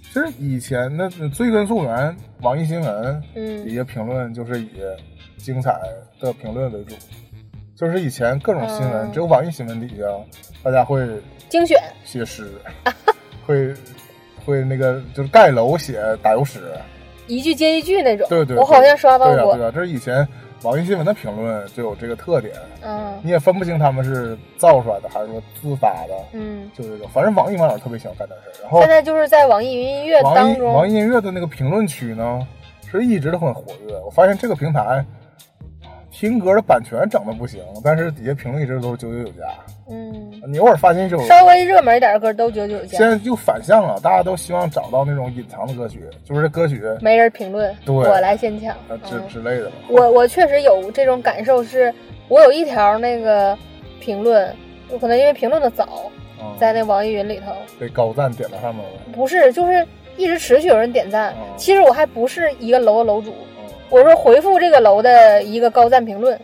[0.04, 4.68] 其实以前的追根溯源，网易新闻嗯底下评论就是以
[5.38, 5.74] 精彩
[6.20, 6.94] 的评论为主，
[7.74, 10.04] 就是以前各种新闻，嗯只有网易新闻底下
[10.62, 11.00] 大家会
[11.48, 12.46] 精选，写诗，
[13.46, 13.74] 会
[14.44, 16.60] 会那个就是盖楼写打油诗，
[17.26, 18.26] 一句接一句那种。
[18.28, 19.34] 对对，我好像刷到过。
[19.34, 20.26] 对呀对呀，这是以前
[20.62, 28.62] 网易新闻的评论就有这个特点，嗯你也分不清他们是造出来的还是说自发的，嗯，就这种，反正网易网友特别喜欢干这事儿。
[28.62, 32.46] 然后现在就是在网易云音乐当中，网易音乐的那个评论区呢，
[32.90, 33.98] 是一直都很活跃。
[34.04, 35.04] 我发现这个平台
[36.23, 39.43] 听歌的版权整的不行，但是底下评论一直都是九九九加。
[39.91, 48.70] 嗯，你偶尔发现就稍微热门一点的歌都九九加现，在就反向了，大家都希望找到那种隐藏的歌曲，就是这歌曲没人评论，对我来先抢。
[48.70, 49.73] 啊之嗯之类的吧。
[49.89, 51.93] 我我确实有这种感受是，
[52.29, 53.59] 我有一条那个
[53.99, 54.55] 评论，
[54.91, 56.09] 我可能因为评论的早，
[56.41, 59.01] 嗯在那网易云里头，被高赞点到上面了。
[59.12, 59.85] 不是就是
[60.16, 61.33] 一直持续有人点赞。
[61.33, 63.51] 哦其实我还不是一个楼的楼主，嗯
[63.93, 66.40] 我说回复这个楼的一个高赞评论，嗯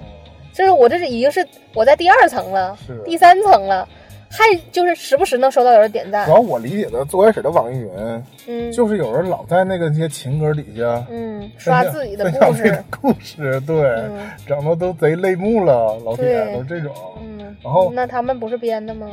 [0.52, 2.76] 这是我这是已经是我在第二层了，
[3.06, 3.88] 第三层了，
[4.28, 7.90] 还就是时不时能收到有人点赞主要我理解的最开始的网易云，
[8.48, 16.94] 嗯，就是有人老在那个那些情歌底下嗯刷自己的故事故事，对，嗯整的都贼泪目了，老铁对都是这种。
[17.22, 19.10] 嗯，然后那他们不是编的吗？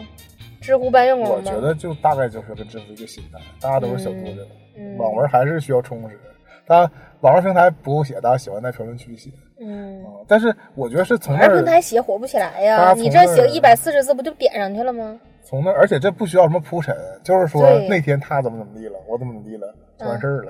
[0.60, 1.44] 知乎搬运工吗？
[1.46, 6.20] 我觉得就大概就是跟知乎一个心态，大家都是小作者，嗯网文还是需要充实。
[6.68, 6.92] 大家
[7.26, 10.04] 网络平台不够写，大家喜欢在评论区写嗯。
[10.04, 10.22] 啊。
[10.28, 15.20] 但是我觉得是从那儿台写火不起来呀，你这写个一百四十字不就点上去了吗？
[15.44, 20.50] 从那儿，而且这不需要什么铺陈，就是说那天他怎么怎么地了，我怎么怎么地了，就完嗯事儿了，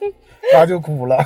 [0.52, 1.16] 大家就哭了，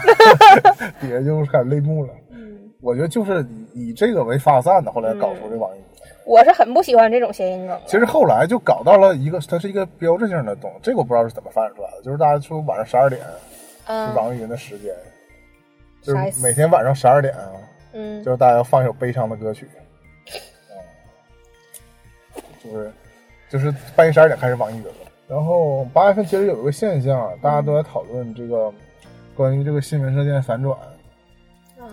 [1.01, 2.13] 底下就开始泪目了。
[2.31, 5.85] 嗯，我觉得就是以以这个为发散的，后来搞出这网易云。
[6.25, 7.77] 我是很不喜欢这种谐音梗。
[7.87, 13.21] 其实后来就搞到了一个，它是一个标志性的东西，这个我不知道是怎么发展出来的，就是大家说晚上十二点
[13.91, 14.95] 是啊，网易云的时间，
[16.01, 17.51] 就是每天晚上十二点啊，
[17.93, 18.23] 嗯。
[18.25, 19.69] 就是大家要放一首悲伤的歌曲，
[20.69, 20.75] 啊，
[22.63, 22.93] 就是
[23.51, 24.91] 就是半夜十二点开始网易云了。
[25.29, 28.73] 然后八月份其实有一个现象啊，大家都在讨论这个
[29.37, 30.77] 关于这个新闻事件反转，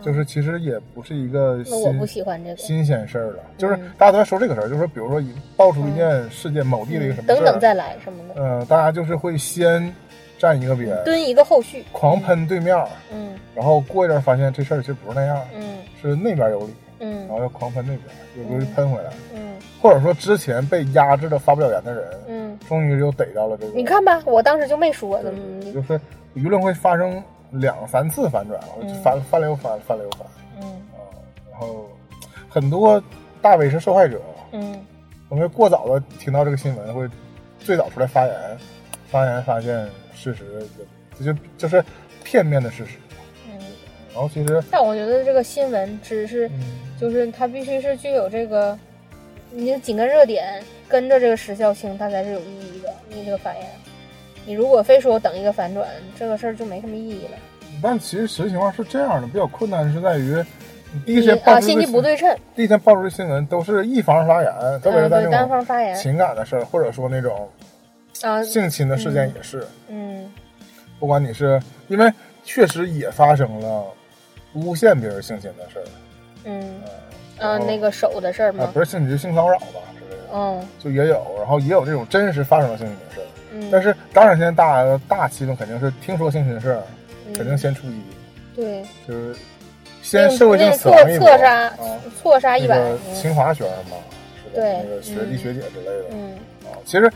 [0.02, 2.58] 就是其实也不是一个那我不新喜欢这个。
[2.58, 9.94] 新鲜事儿了，就是嗯大家都在说这个事儿，就是说比如说一爆出一件事件，某地的一个什么等等再来什么的，嗯、大家就是会先
[10.38, 11.84] 站一个边，蹲一个后续。
[11.92, 12.76] 狂喷对面，
[13.12, 13.38] 嗯。
[13.56, 15.78] 然后过一阵发现这事儿其实不是那样，嗯。
[16.02, 17.28] 是那边有理，嗯。
[17.28, 19.56] 然嗯后要狂喷那边，又又喷回来，嗯。
[19.82, 23.74] 或者说之前被压制的发不了言的人，嗯，终于又逮到了这个。
[23.74, 26.00] 你看吧，我当时就没说对，怎么，就是
[26.36, 28.94] 舆论会发生两三次反转，嗯。
[29.04, 30.22] 翻翻了又翻，翻了又翻
[30.62, 30.68] 嗯。
[30.94, 31.00] 啊，
[31.52, 31.88] 然后
[32.50, 33.02] 很多
[33.42, 34.22] 大 V 是受害者，
[34.52, 34.80] 嗯。
[35.30, 37.08] 我们过早的听到这个新闻，会
[37.60, 38.34] 最早出来发言，
[39.10, 40.66] 发言发现事实
[41.20, 41.84] 就就就是
[42.24, 42.98] 片面的事实，
[43.48, 43.60] 嗯。
[44.14, 46.62] 然后其实但我觉得这个新闻只是嗯
[47.00, 48.78] 就是它必须是具有这个，
[49.52, 52.94] 你的紧跟热点，跟着这个时效性，它才是有意义的。
[53.10, 53.64] 你这个发言，
[54.46, 55.88] 你如果非说等一个反转，
[56.18, 57.38] 这个事儿就没什么意义了。
[57.82, 60.44] 但其实实际情况是这样的，比较困难是在于
[60.92, 64.52] 你第一你天爆啊，信息不对称，第一天爆出的新闻都是一方发言，
[64.82, 67.48] 特别是单在那种方发言情感的事儿，或者说那种
[68.24, 70.32] 啊，性侵的事件也是，嗯
[71.00, 72.12] 不管你是因为
[72.44, 73.86] 确实也发生了
[74.54, 75.86] 诬陷别人性侵的事儿，
[76.46, 76.82] 嗯
[77.40, 78.72] 啊，那个手的事儿啊吗？
[78.74, 83.24] 不是性侵就性骚扰吧之类的，嗯就也有，然后也有这种真实发生的性侵的事儿。
[83.54, 86.82] 嗯，但是当然，现在大大气氛肯定是听说性侵的事儿，
[87.36, 88.02] 肯定嗯先出击，
[88.56, 89.36] 对，就是
[90.02, 91.74] 先社会性那死亡一波错杀啊。
[92.20, 92.82] 错杀一百，
[93.14, 93.98] 清华学生嘛，
[94.42, 94.56] 是吧？
[94.56, 96.32] 对那个学弟嗯学姐之类的嗯。
[96.66, 96.74] 啊。
[96.86, 97.12] 其实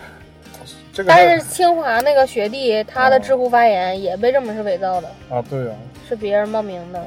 [1.03, 5.75] 这个但是清华那个学弟，他的知乎发言也被证明是伪造的，啊，对啊，
[6.07, 7.03] 是别人冒名的。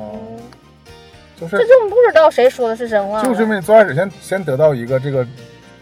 [1.40, 3.22] 就是这就不知道谁说的是真话。
[3.24, 5.26] 就是因为最开始先先得到一个这个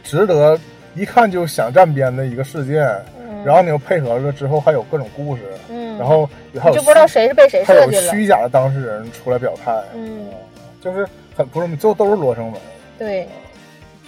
[0.03, 0.59] 值得
[0.95, 2.87] 一看就想站边的一个事件，
[3.21, 6.27] 嗯，然后你又配合了之后还有各种故事，嗯，然后
[6.59, 8.11] 还有你就不知道谁是被谁设计了。
[8.11, 10.35] 虚假的当事人出来表态，嗯啊，
[10.83, 11.07] 就是
[11.37, 12.61] 很不是最后都是罗生门。
[12.99, 13.29] 对，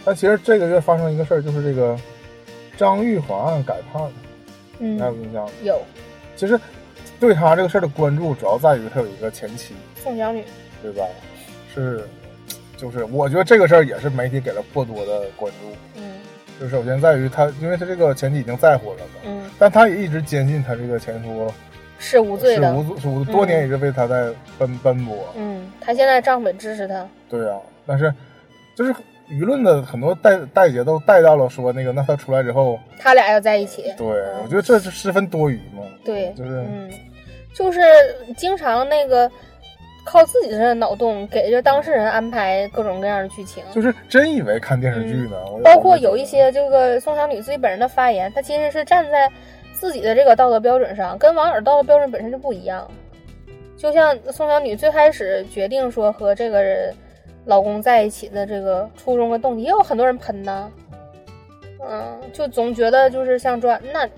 [0.02, 1.94] 但其实这个月发生一个事儿，就是这个
[2.76, 4.02] 张玉华案改判，
[4.78, 5.50] 嗯你还有印象吗？
[5.62, 5.80] 有
[6.36, 6.58] 其实
[7.20, 10.44] 对他这个事儿的关注，主要在于他有一个前妻，宋小女，
[10.82, 11.04] 对吧？
[11.74, 12.06] 是，
[12.76, 15.76] 就是我觉得这个事儿也是媒体给了过多的关注。
[15.96, 16.02] 嗯
[16.60, 21.52] 就首先在于他，因为他这个前妻已经再婚了嘛，嗯，但他也一直坚信他这个前夫
[21.98, 22.72] 是无罪的。
[22.72, 25.34] 是无罪，是无罪，多年一直为他在奔奔波。
[25.36, 27.04] 嗯，他现在丈夫支持他。
[27.28, 28.14] 对啊，但是
[28.76, 28.94] 就是
[29.28, 33.92] 舆论的很多带带节都带到了说那个，那他出来之后，他俩要在一起。
[33.96, 34.06] 对
[34.42, 35.82] 我觉得这是十分多余嘛。
[36.04, 36.90] 对，就是嗯，
[37.54, 37.80] 就是
[38.36, 39.30] 经常那个
[40.04, 43.64] 靠自己的脑洞给这当事人安排各种各样的剧情。
[43.72, 45.36] 就是真以为看电视剧呢。
[45.54, 49.30] 嗯包括有一些这个宋小女自己本人的发言，她其实是站在
[49.72, 52.86] 自己的这个道德标准上，跟网友道德标准本身就不一样。
[53.76, 56.94] 就像宋小女最开始决定说和这个人
[57.44, 60.70] 老公在一起的这个初衷和动机，也有很多人喷呢。
[61.86, 64.08] 嗯，就总觉得就是像说，那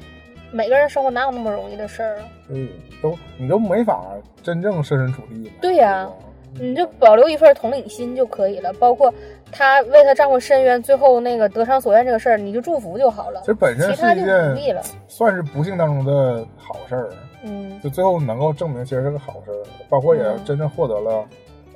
[0.52, 2.24] 每个人生活哪有那么容易的事儿啊？
[2.48, 2.68] 对，
[3.02, 4.04] 都你都没法
[4.42, 5.50] 真正设身处地嘛。
[5.60, 6.12] 对呀吧
[6.58, 8.72] 你就保留一份同理心就可以了。
[8.74, 9.12] 包括
[9.52, 13.46] 她为她丈夫申冤，最后那个得偿所愿这个事儿，你就祝福就好了其。
[13.46, 14.80] 实本身其他就是一件。
[15.08, 17.10] 算是不幸当中的好事儿，
[17.42, 19.58] 嗯，就最后能够证明其实是个好事儿，
[19.88, 21.26] 包括也嗯真正获得了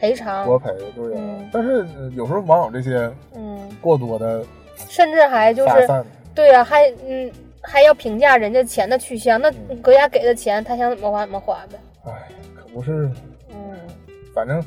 [0.01, 0.47] 赔偿。
[0.47, 1.49] 国赔，对呀、嗯。
[1.53, 4.45] 但是呃有时候网友这些嗯，过多的
[4.89, 7.31] 甚至还就是，对呀、还嗯
[7.63, 11.79] 还要评价人家钱的去向，那国家给的钱，他想怎么花怎么花呗。
[12.07, 13.11] 哎，可不是，
[13.51, 13.77] 嗯，
[14.35, 14.63] 反正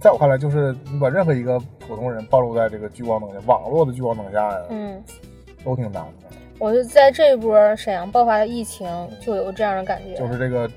[0.00, 5.02] 在我看来，就是你把任何一个普通人暴露在这个聚光灯下，网络的聚光灯下呀，嗯，
[5.62, 6.36] 都挺难的。
[6.58, 8.86] 我就在这一波沈阳爆发的疫情，
[9.20, 10.70] 就有这样的感觉，就是这个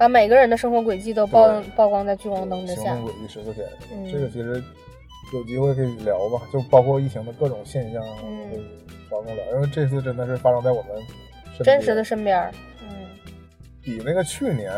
[0.00, 3.08] 把每个人的生活轨迹都曝曝光在聚光灯之下生活。
[3.12, 4.64] 轨迹十四天，嗯这个其实
[5.34, 8.64] 有机会可以聊吧，就包括疫情的各种现象，嗯可以
[9.10, 10.92] 聊聊聊，因为这次真的是发生在我们
[11.62, 12.88] 真实的身边儿，嗯
[13.82, 14.72] 比那个去年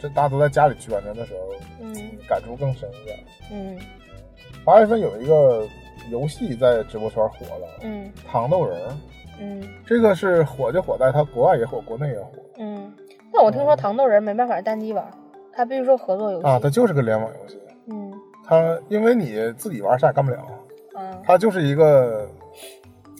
[0.00, 1.94] 这大家都在家里居完年的时候，嗯
[2.26, 3.18] 感触更深一点。
[3.52, 3.78] 嗯
[4.64, 5.68] 八月份有一个
[6.10, 8.96] 游戏在直播圈火了，嗯糖豆人儿，
[9.38, 12.90] 嗯这个是火就火在它国外也火，国内也火嗯。
[13.32, 15.04] 那我听说糖豆人没办法单机玩，
[15.52, 16.46] 他必须说合作游戏。
[16.46, 17.58] 啊，它就是个联网游戏。
[17.90, 18.12] 嗯
[18.44, 20.38] 它因为你自己玩啥也干不了，
[20.94, 22.28] 啊，它就是一个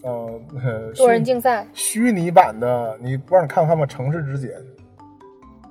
[0.03, 4.51] 呃呃多人竞赛虚拟版的，你不知道你看没看过《城市之间》？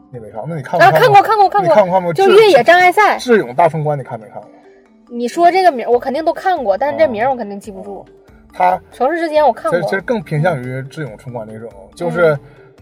[0.09, 0.41] 你没看？
[0.47, 3.17] 那你看过啊，看过看过看过，看过看过就越野障碍赛。
[3.17, 4.49] 智勇大冲关，你看没看过？
[5.09, 8.05] 你说这个名，我肯定都看过，但是这啊名我肯定记不住。
[8.53, 12.37] 它城市之间我看过其实其，实更偏向于智勇冲关那种，就是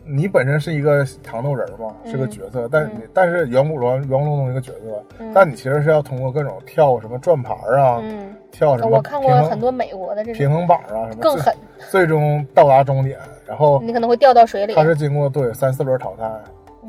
[0.09, 11.53] 你本身是一个糖豆人嘛，是个角色，但是你但是圆咕隆圆咕隆咚一个角色，嗯但你其实是要通过各种跳什么转盘啊，嗯，跳什么我看过很多美国的这种，平衡板啊什么，更狠，
[11.91, 14.83] 最终到达终点，然后你可能会掉到水里它。
[14.83, 16.27] 是经过对三四轮淘汰，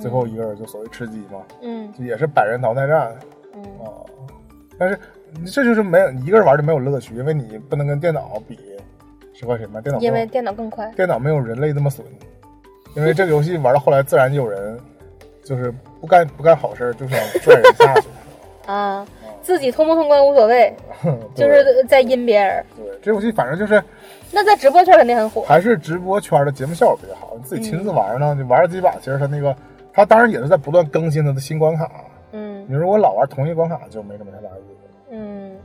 [0.00, 3.12] 最后一个人就所谓吃鸡嘛，嗯就也是百人淘汰战
[3.54, 3.92] 嗯啊。
[4.78, 4.98] 但是
[5.44, 8.58] 这就是没有你一个人玩就没有乐趣，因为你不能跟电脑比。
[9.32, 10.92] 是块什么，电脑因为电脑更快。
[10.94, 12.06] 电脑没有人类那么损，
[12.94, 14.78] 因为这个游戏玩到后来，自然就有人
[15.44, 18.08] 就是不干不干好事儿，就想拽人下去。
[18.66, 19.06] 啊，
[19.42, 20.72] 自己通不通关无所谓，
[21.34, 22.64] 就是在阴别人。
[22.76, 23.82] 对这游戏，反正就是
[24.30, 25.42] 那在直播圈肯定很火。
[25.42, 27.32] 还是直播圈的节目效果比较好。
[27.36, 29.54] 你自己亲自玩呢，你玩了几把，其实它那个
[29.92, 31.90] 它当然也是在不断更新它的新关卡。
[32.32, 34.88] 嗯你如果老玩同一关卡，就没什么太大意思。
[35.10, 35.56] 嗯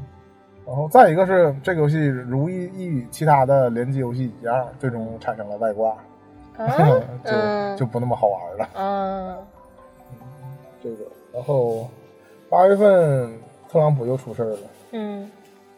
[0.65, 5.97] 然后再一个是这个游戏如一一与其他的联机游戏一样，最终产生了外挂，啊
[7.23, 8.69] 就嗯就不那么好玩了。
[8.75, 9.37] 嗯
[10.83, 11.87] 这个，然后
[12.49, 13.31] 八月份
[13.69, 14.59] 特朗普又出事儿了。
[14.91, 15.29] 嗯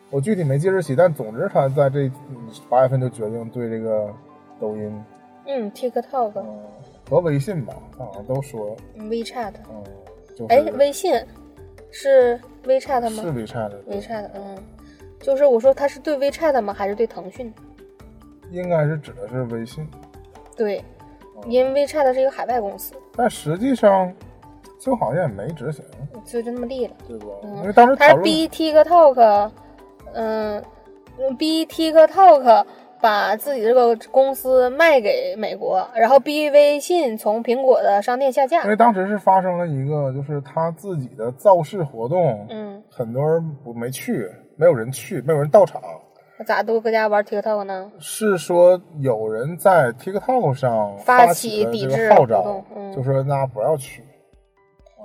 [0.09, 4.09] 我具体没记日期，但总之他在这嗯八月份就决定对这个
[4.59, 5.03] 抖音，
[5.47, 6.59] 嗯，TikTok、嗯，
[7.09, 9.83] 和微信吧，好像都说，嗯 WeChat，嗯，
[10.35, 11.13] 就是哎，微信
[11.91, 14.57] 是 WeChat 吗是 WeChat 的，？WeChat，嗯，
[15.19, 16.73] 就是我说他是对 WeChat 吗？
[16.73, 17.53] 还是对腾讯？
[18.51, 19.85] 应该是指的是微信，
[20.57, 20.83] 对，
[21.45, 24.11] 因为 WeChat 是一个海外公司，但实际上
[24.79, 25.85] 就好像也没执行，
[26.25, 26.93] 就就那么地了。
[27.07, 27.27] 对吧？
[27.43, 29.51] 嗯因为当时它是讨论，逼 TikTok，
[30.13, 30.63] 嗯，
[31.37, 32.65] 逼 TikTok
[32.99, 38.69] 把自己这个公司卖给美国，然后逼微信从苹果的商店下架因。
[38.69, 45.79] 为当时是发生了一个，就是他自己的造势活动，嗯，很多人不没去，没有人去，没有人到场。
[46.45, 47.91] 咋都搁家玩 TikTok 呢？
[47.99, 54.03] 是说有人在 TikTok 上发起抵制号召，嗯就说大家不要去，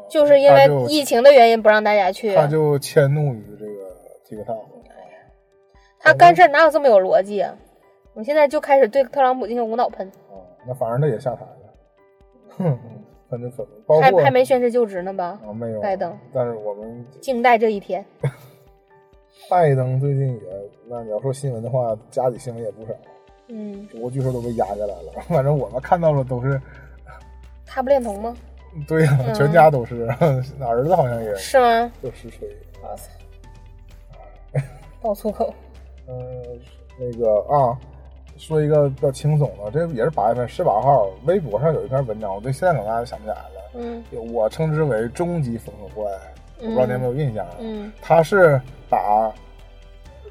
[0.09, 2.35] 就是因为疫情的原因不让大家去。
[2.35, 4.65] 他就迁怒于这个 TikTok。
[5.99, 7.55] 他干事哪有这么有逻辑啊？
[8.13, 12.79] 我现在就开始对特朗普进行无脑喷，啊，那反正他也下台了，哼，
[13.31, 15.39] 分就分了，包还括还没宣誓就职呢吧？
[15.47, 18.05] 啊没有拜登，但是我们静待这一天。
[19.51, 20.41] 拜登最近也，
[20.89, 22.93] 那你要说新闻的话，家里新闻也不少，
[23.49, 25.13] 嗯，不过据说都被压下来了。
[25.29, 26.61] 反正我们看到了都是
[27.67, 28.35] 他不恋童吗？
[28.89, 30.07] 对呀、嗯全家都是，
[30.61, 31.93] 儿子好像也是吗？
[32.03, 32.49] 就实锤。
[32.83, 33.11] 哇塞，
[35.01, 35.53] 爆粗口。
[36.09, 36.17] 嗯、
[36.99, 37.79] 那个啊，
[38.39, 43.49] 说一个比较轻松的，这也是八月份十八号，微博上有一篇文章，我对现在可能大家想不起来了。
[43.75, 46.11] 嗯我称之为终极缝合怪，
[46.61, 47.57] 我不知道你有没有印象啊？
[47.61, 49.33] 嗯他是把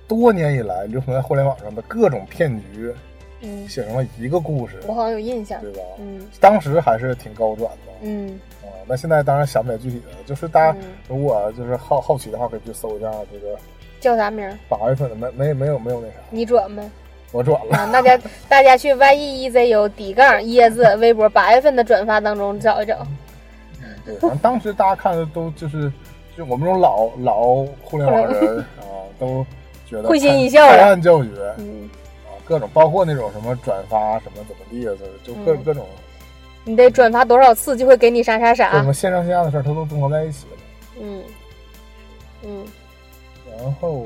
[0.08, 2.94] 多年以来流传在互联网上的各种骗局
[3.42, 5.60] 嗯，写成了一个故事，我好像有印象。
[5.62, 5.80] 对吧？
[6.00, 13.58] 嗯当时还是挺高转的，嗯啊、那现在当然想不起来具体的，就是大家嗯如果就是好好奇的话，可以去搜一下这个
[14.00, 14.56] 叫啥名儿？
[14.70, 16.84] 八月份的，没没没有没有那啥，你转吗？
[17.32, 18.20] 我转了，啊，大家
[18.50, 23.08] 大家去 y e e z u 底杠椰子微博八月份的转发当中找一找。
[24.06, 25.92] 对，反正当时大家看的都就是
[26.38, 28.84] 就我们这种老老互联网人 啊，
[29.20, 29.46] 都
[29.88, 31.90] 觉得会心一笑呀拍案叫绝嗯，
[32.26, 34.94] 啊，各种包括那种什么转发什么怎么地啊，
[35.24, 35.86] 就就各嗯各种
[36.64, 38.94] 你得转发多少次就会给你啥啥啥，什么。
[38.94, 40.58] 线上线下的事儿，它都综合在一起了。
[41.02, 41.24] 嗯
[42.44, 42.66] 嗯
[43.58, 44.06] 然后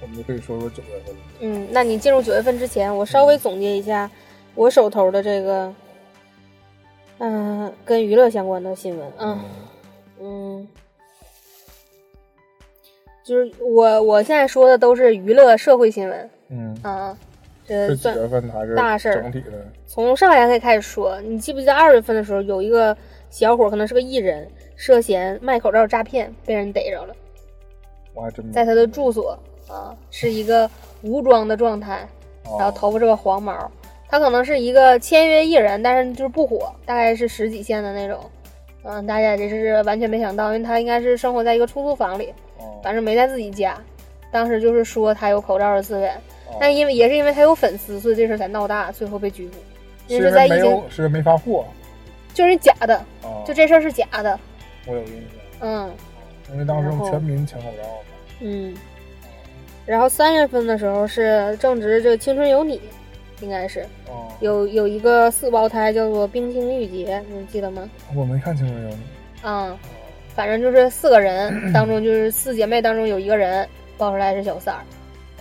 [0.00, 1.14] 我们就可以说说九月份。
[1.40, 4.10] 嗯，那你进入九月份之前，我稍微总结一下
[4.56, 5.72] 我手头的这个，
[7.18, 9.44] 嗯、跟娱乐相关的新闻啊。
[10.20, 10.66] 嗯，
[13.24, 17.16] 就是我我现在说的都是娱乐社会新闻嗯，啊，
[17.66, 19.66] 这是几算月份还是大事儿整体的？
[19.86, 21.20] 从上半年可以开始说。
[21.20, 22.96] 你记不记得二月份的时候，有一个
[23.30, 27.14] 小伙可能是个艺人，涉嫌卖口罩诈骗，被人逮着了，
[28.14, 29.38] 我还真在他的住所
[29.68, 30.68] 啊，是一个
[31.02, 32.08] 无妆的状态，
[32.44, 33.70] 然后哦头发是个黄毛。
[34.08, 38.18] 他可能是一个签约艺人，但是就是不火，大概是十几线的那种。
[38.84, 43.78] 嗯，大家这是完全没想到，因为他应该是生活在一个出租房里，哦反正没在自己家。
[44.30, 46.14] 当时就是说他有口罩的资源，
[46.46, 49.54] 哦但因为也是因为他有粉丝，所以这事儿才闹大，最后被拘捕。
[50.08, 51.66] 是因为是在疫情没，是没发货
[52.32, 53.28] 就是假的，啊？
[53.44, 54.38] 就这事儿是假的。
[54.86, 55.22] 我有印象，
[55.60, 55.90] 嗯
[56.50, 57.94] 因为当时全民抢口罩嘛。
[58.40, 58.74] 嗯。
[59.84, 62.80] 然后三月份的时候是正值这个青春有你，
[63.40, 67.88] 应该是哦，有有一个四胞胎叫做冰清玉洁，你记得吗？
[68.14, 68.96] 我没看《清楚有你》。
[69.46, 69.78] 啊、
[70.34, 73.66] 反正就是四个人 当中，就是四姐妹当中有一个人
[73.96, 74.82] 爆出来是小三儿，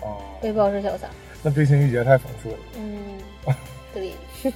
[0.02, 1.14] 哦，被爆是小三儿。
[1.43, 2.56] 那冰清玉洁太讽刺了。
[2.78, 2.98] 嗯，
[3.93, 4.12] 对，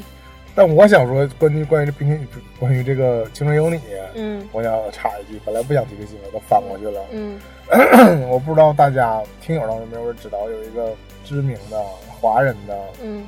[0.54, 2.28] 但我想说，关于关于这冰清，
[2.60, 3.78] 关于这个《青春有你》，
[4.16, 7.02] 嗯我想插一句，本来不想提这新闻，都翻过去了。
[7.12, 7.39] 嗯
[8.30, 10.94] 我不知道大家听友当中有没有人知道，有一个
[11.32, 11.82] 知名的
[12.19, 13.25] 华人的嗯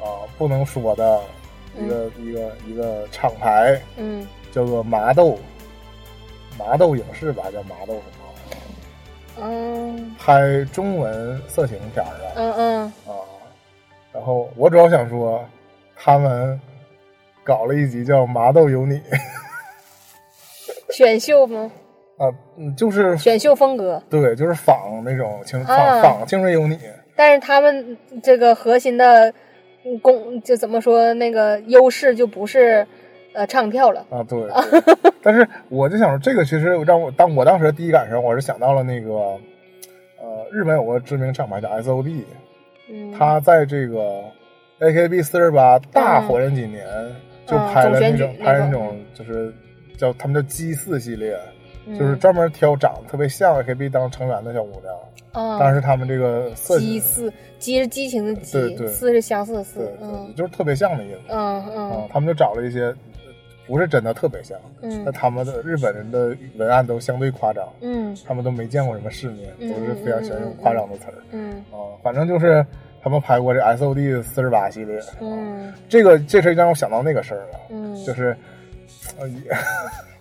[0.00, 1.20] 啊、不能说的
[1.76, 5.36] 一个、一个一个厂牌，嗯叫做麻豆，
[6.56, 13.12] 麻豆影视吧，叫麻豆什么，嗯拍中文色情片的嗯嗯，啊。
[14.12, 15.44] 然后我主要想说，
[15.96, 16.58] 他们
[17.42, 18.94] 搞了一集叫《麻豆有你》
[20.94, 21.70] 选秀吗？
[22.16, 26.76] 啊，嗯，就是选秀风格，对，就是仿那种青仿啊仿《青春有你》。
[27.20, 29.30] 但是他们这个核心的
[29.84, 32.86] 嗯功就怎么说那个优势就不是
[33.34, 34.48] 呃唱跳了，啊，对。
[35.22, 39.12] 但是我就想说，这个其实让我当我当时的第一感受，我是想到了那个，
[40.18, 42.24] 呃，日本有个知名厂牌叫 S.O.D，
[42.88, 44.22] 嗯，他在这个
[44.78, 46.86] A.K.B 四十八大火那几年，
[47.44, 49.52] 就拍了那种拍那种那种就是
[49.98, 51.59] 叫他们叫 G 四系列，嗯
[51.98, 54.94] 就是专门挑长得特别像 A.K.B 当成员的小姑娘。
[55.32, 58.88] 啊，但是他们这个色激似激是激情的激对，对。
[58.88, 59.98] 似是相似的对似，
[60.36, 61.20] 就是特别像的意思。
[61.28, 62.92] 嗯啊嗯，他们就找了一些
[63.68, 65.04] 不是真的特别像，嗯。
[65.04, 68.16] 那他们的日本人的文案都相对夸张，嗯。
[68.26, 71.58] 他们都没见过什么世面，嗯都是非常喜欢用夸张的词儿嗯。
[71.70, 71.94] 啊。
[72.02, 72.66] 反正就是
[73.00, 75.72] 他们拍过这 S.O.D 四十八系列，嗯。
[75.88, 78.36] 这个这事儿让我想到那个事儿了，嗯，就是
[79.16, 79.40] 呃，一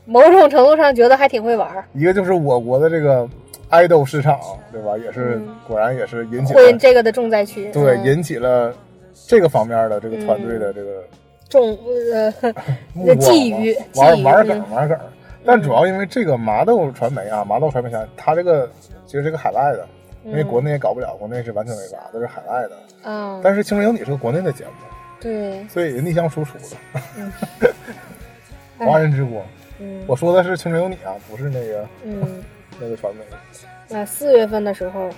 [0.10, 3.30] 某种程度上觉得还挺会玩儿，一个就是我国的这个
[3.70, 4.40] 爱豆市场，
[4.72, 4.98] 对吧？
[4.98, 5.56] 也是嗯。
[5.68, 8.06] 果然也是引起这个的重灾区，对嗯。
[8.06, 8.74] 引起了
[9.28, 11.04] 这个方面的这个团队的这个
[11.48, 11.78] 重
[12.12, 12.32] 呃
[13.18, 14.76] 觊觎玩玩梗嗯。
[14.76, 14.98] 玩梗，
[15.46, 18.68] 但主要因为这个麻豆传媒啊，麻豆传媒想它这个
[19.06, 19.88] 其实是个海外的，
[20.26, 23.10] 因为嗯国内也搞不了，国内是完全没法，都是海外的。
[23.10, 24.72] 啊，但是《青春有你》是个国内的节目，
[25.22, 26.64] 对，所以逆向输出了。
[28.80, 29.44] 哎华人之光，
[29.80, 32.44] 嗯我说的是《青春有你》啊，不是那个嗯。
[32.82, 33.22] 那个传媒。
[33.90, 35.10] 那四月份的时候，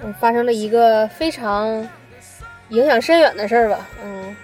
[0.00, 1.66] 嗯，发生了一个非常
[2.68, 3.88] 影响深远的事儿吧。
[4.04, 4.36] 嗯，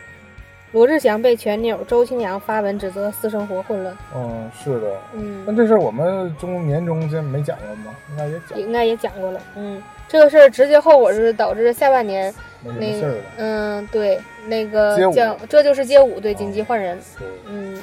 [0.72, 3.96] 罗志祥被前女友周青阳发文指责私生活混乱。
[4.16, 4.90] 嗯，是的。
[5.12, 7.94] 嗯那嗯，这事儿我们中年中间没讲过吗？
[8.10, 9.40] 应该也讲，应该也讲过了。
[9.54, 13.22] 嗯，这个事儿直接后果是导致下半年那个没事儿了。
[13.36, 16.98] 嗯，对，那个叫这就是街舞对紧急换人。
[17.16, 17.80] 对，嗯，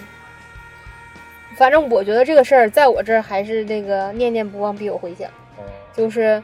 [1.55, 5.29] 反正我觉得这个事儿在我这儿还是那个念念不忘必有回响，
[5.59, 6.41] 嗯就是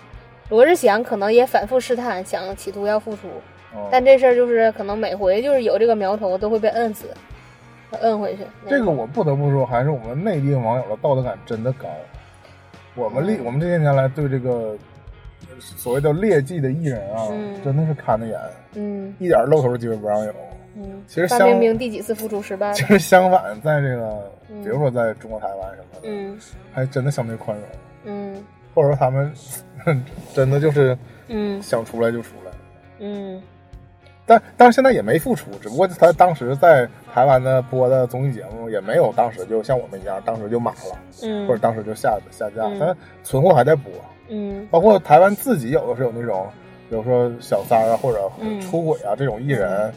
[0.49, 3.27] 罗志祥可能也反复试探，想企图要复出，
[3.75, 7.05] 嗯但这事儿就是可能每回就是有这个苗头都会被摁死，
[8.01, 8.43] 摁回去。
[8.67, 11.87] 这个我不得不说，还是我们内地网友的道德感真的高。
[12.95, 14.75] 我们历嗯我们这些年来对这个
[15.59, 18.39] 所谓叫劣迹的艺人啊，嗯真的是看得严，
[18.75, 20.33] 嗯一点露头机会不让有。
[20.79, 22.73] 嗯，其实相范冰冰第几次复出失败了？
[22.73, 24.63] 其实相反，在这个嗯。
[24.63, 26.39] 比如说在中国台湾什么的，嗯。
[26.71, 27.67] 还真的相对宽容，
[28.05, 28.43] 嗯。
[28.73, 29.31] 或者说他们
[30.33, 31.61] 真的就是嗯。
[31.61, 32.51] 想出来就出来。
[32.99, 33.41] 嗯。
[34.25, 42.77] 但但是现在也没复出，只不过他当时在台湾的播的综艺节目也没有当时就像我们一样，当时就满了，嗯，或者当时就下下架，嗯。
[42.79, 43.91] 但存货还在播。
[44.29, 44.67] 嗯。
[44.69, 46.47] 包括台湾自己有的是有那种，
[46.89, 48.61] 比如说小三啊或者嗯。
[48.61, 49.91] 出轨啊这种艺人，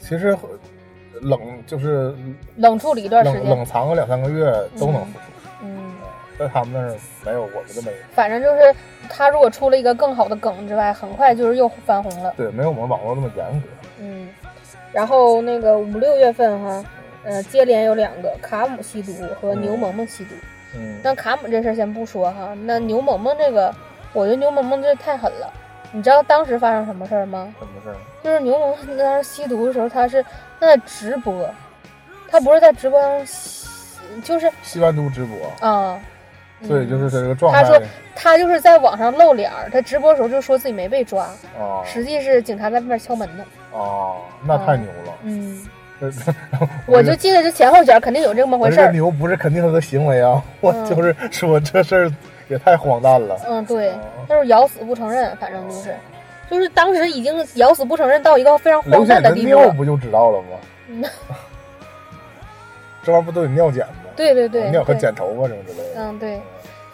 [0.00, 0.36] 其实
[1.20, 2.14] 冷就是
[2.56, 3.44] 冷处理一段时间。
[3.44, 5.24] 冷藏个两三个月都能复出，
[5.62, 5.92] 嗯，
[6.38, 7.96] 在他们那儿没有，我们就没有。
[8.12, 8.74] 反正就是
[9.08, 12.32] 他如果出了一个更好的梗之外，很快就是又翻红了。
[12.36, 13.68] 对，没有我们网络那么严格。
[13.98, 14.28] 嗯，
[14.92, 16.84] 然后那个五六月份哈，
[17.24, 20.34] 呃，接连有两个卡姆吸毒和牛萌萌吸毒。
[20.74, 23.74] 嗯，那卡姆这事儿先不说哈，那牛萌萌这个，
[24.14, 25.52] 我觉得牛萌萌这太狠了。
[25.92, 27.52] 你知道当时发生什么事儿吗？
[27.58, 27.96] 什么事儿？
[28.22, 30.22] 就是牛萌萌当时吸毒的时候，他是
[30.60, 31.48] 他在直播，
[32.30, 33.66] 他不是在直播上吸，
[34.22, 35.98] 就是吸完毒直播，啊，
[36.62, 37.82] 所以嗯就是他这个状态他说
[38.14, 41.24] 他就是在网上露脸儿，他直播的时候就说自己没被抓，
[41.58, 43.44] 啊实际是警察在外面敲门呢。
[43.72, 44.14] 啊，
[44.44, 45.14] 那太牛了。
[45.22, 45.66] 嗯，
[46.86, 48.86] 我就记得这前后脚肯定有这么回事儿。
[48.86, 52.12] 这牛不是肯定他的行为啊，我嗯就是说这事儿
[52.50, 53.36] 也太荒诞了。
[53.48, 55.94] 嗯，对哦，就是咬死不承认，反正就是，
[56.50, 59.64] 就是当时已经咬死不承认到一个非常荒诞的地步了。
[59.66, 60.58] 尿不就知道了吗？
[60.88, 61.04] 嗯
[63.02, 64.10] 这玩意儿不都得尿检吗？
[64.14, 65.94] 对对对，尿和对剪头发什么之类的。
[65.96, 66.38] 嗯，对，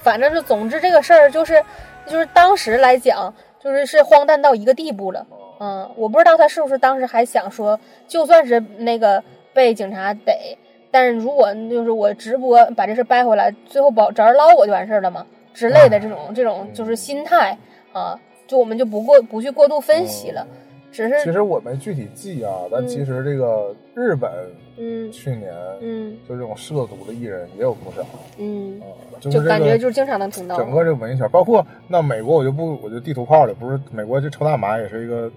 [0.02, 1.60] 反正就总之这个事儿就是，
[2.06, 5.26] 就是当时来讲，就是是荒诞到一个地步了。
[5.58, 10.56] 嗯，我不知道他是不是当时还想说，就算是那个被警察逮，
[10.92, 15.26] 但是如果就是我直播把这事掰回来，最后保找人捞我就完事儿了嘛
[15.56, 17.56] 之类的这种这种就是心态
[17.92, 20.46] 啊，就我们就不过不去过度分析了，
[20.92, 24.30] 只是其实我没具体记啊，但其实这个日本
[24.76, 25.10] 嗯。
[25.10, 25.50] 去年
[25.80, 28.06] 嗯就这种涉毒的艺人也有不少。
[28.36, 28.84] 嗯，啊，
[29.18, 35.30] 就感觉就是经常能听到，整个这个文艺圈，包括那美国，我就不我就地图炮了，不是美国这抽大麻也是一个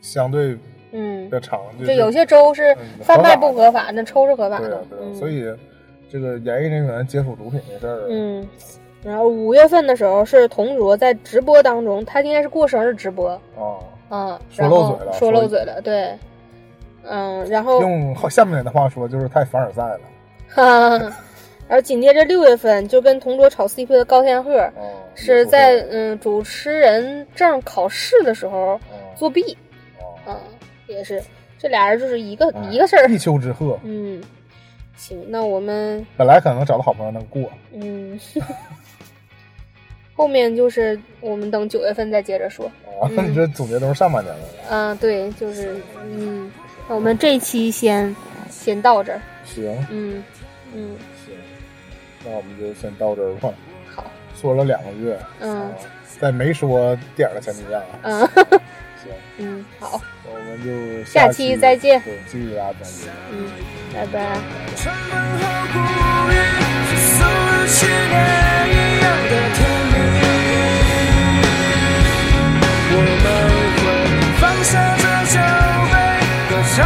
[0.00, 0.56] 相对
[0.92, 5.14] 嗯，的场，就就有些州是嗯贩卖不合法，那抽是合法的对啊，对啊，嗯。
[5.14, 5.44] 所以
[6.08, 8.48] 这个演艺人员接触毒品这事儿，嗯，
[9.04, 13.30] 然后五月份的时候是同卓在直播当中，他应该是过生日直播。
[13.56, 13.78] 啊，
[14.10, 16.18] 嗯，说漏嘴了说说漏嘴了，对，
[17.04, 20.00] 嗯，然后用下面的话说就是太凡尔赛了。
[20.48, 20.98] 哈，
[21.68, 24.72] 然后紧接着六月份就跟同桌炒 CP 的高天鹤啊，
[25.14, 28.80] 是在嗯主持人证考试的时候
[29.14, 29.56] 作弊，
[30.26, 30.40] 啊，啊，
[30.86, 31.22] 也是。
[31.60, 34.22] 这俩人就是一个哎一个事儿，一丘之貉，嗯，
[34.96, 38.18] 行，那我们本来可能找到好朋友能过，嗯。
[40.18, 42.66] 后面就是我们等九月份再接着说。
[43.00, 44.48] 啊， 你这总结都是上半年的了。
[44.70, 46.50] 嗯、对，就是嗯，
[46.88, 48.14] 那我们这一期先
[48.50, 49.20] 先到这儿。
[49.44, 50.22] 行嗯
[50.74, 51.34] 嗯，行，
[52.24, 53.48] 那我们就先到这儿吧。
[53.94, 54.04] 好，
[54.38, 55.70] 说了两个月，嗯啊，
[56.20, 58.18] 在没说点儿的前提下，嗯
[58.98, 63.12] 行，嗯，好，那我们就下期期再见对，继续大家再见。
[63.30, 63.48] 嗯，
[63.94, 64.36] 拜拜。
[69.30, 69.87] 的甜
[72.90, 73.26] 我们
[73.82, 73.84] 会
[74.40, 75.04] 放下这
[75.34, 75.36] 酒
[75.92, 75.94] 杯，
[76.48, 76.78] 歌唱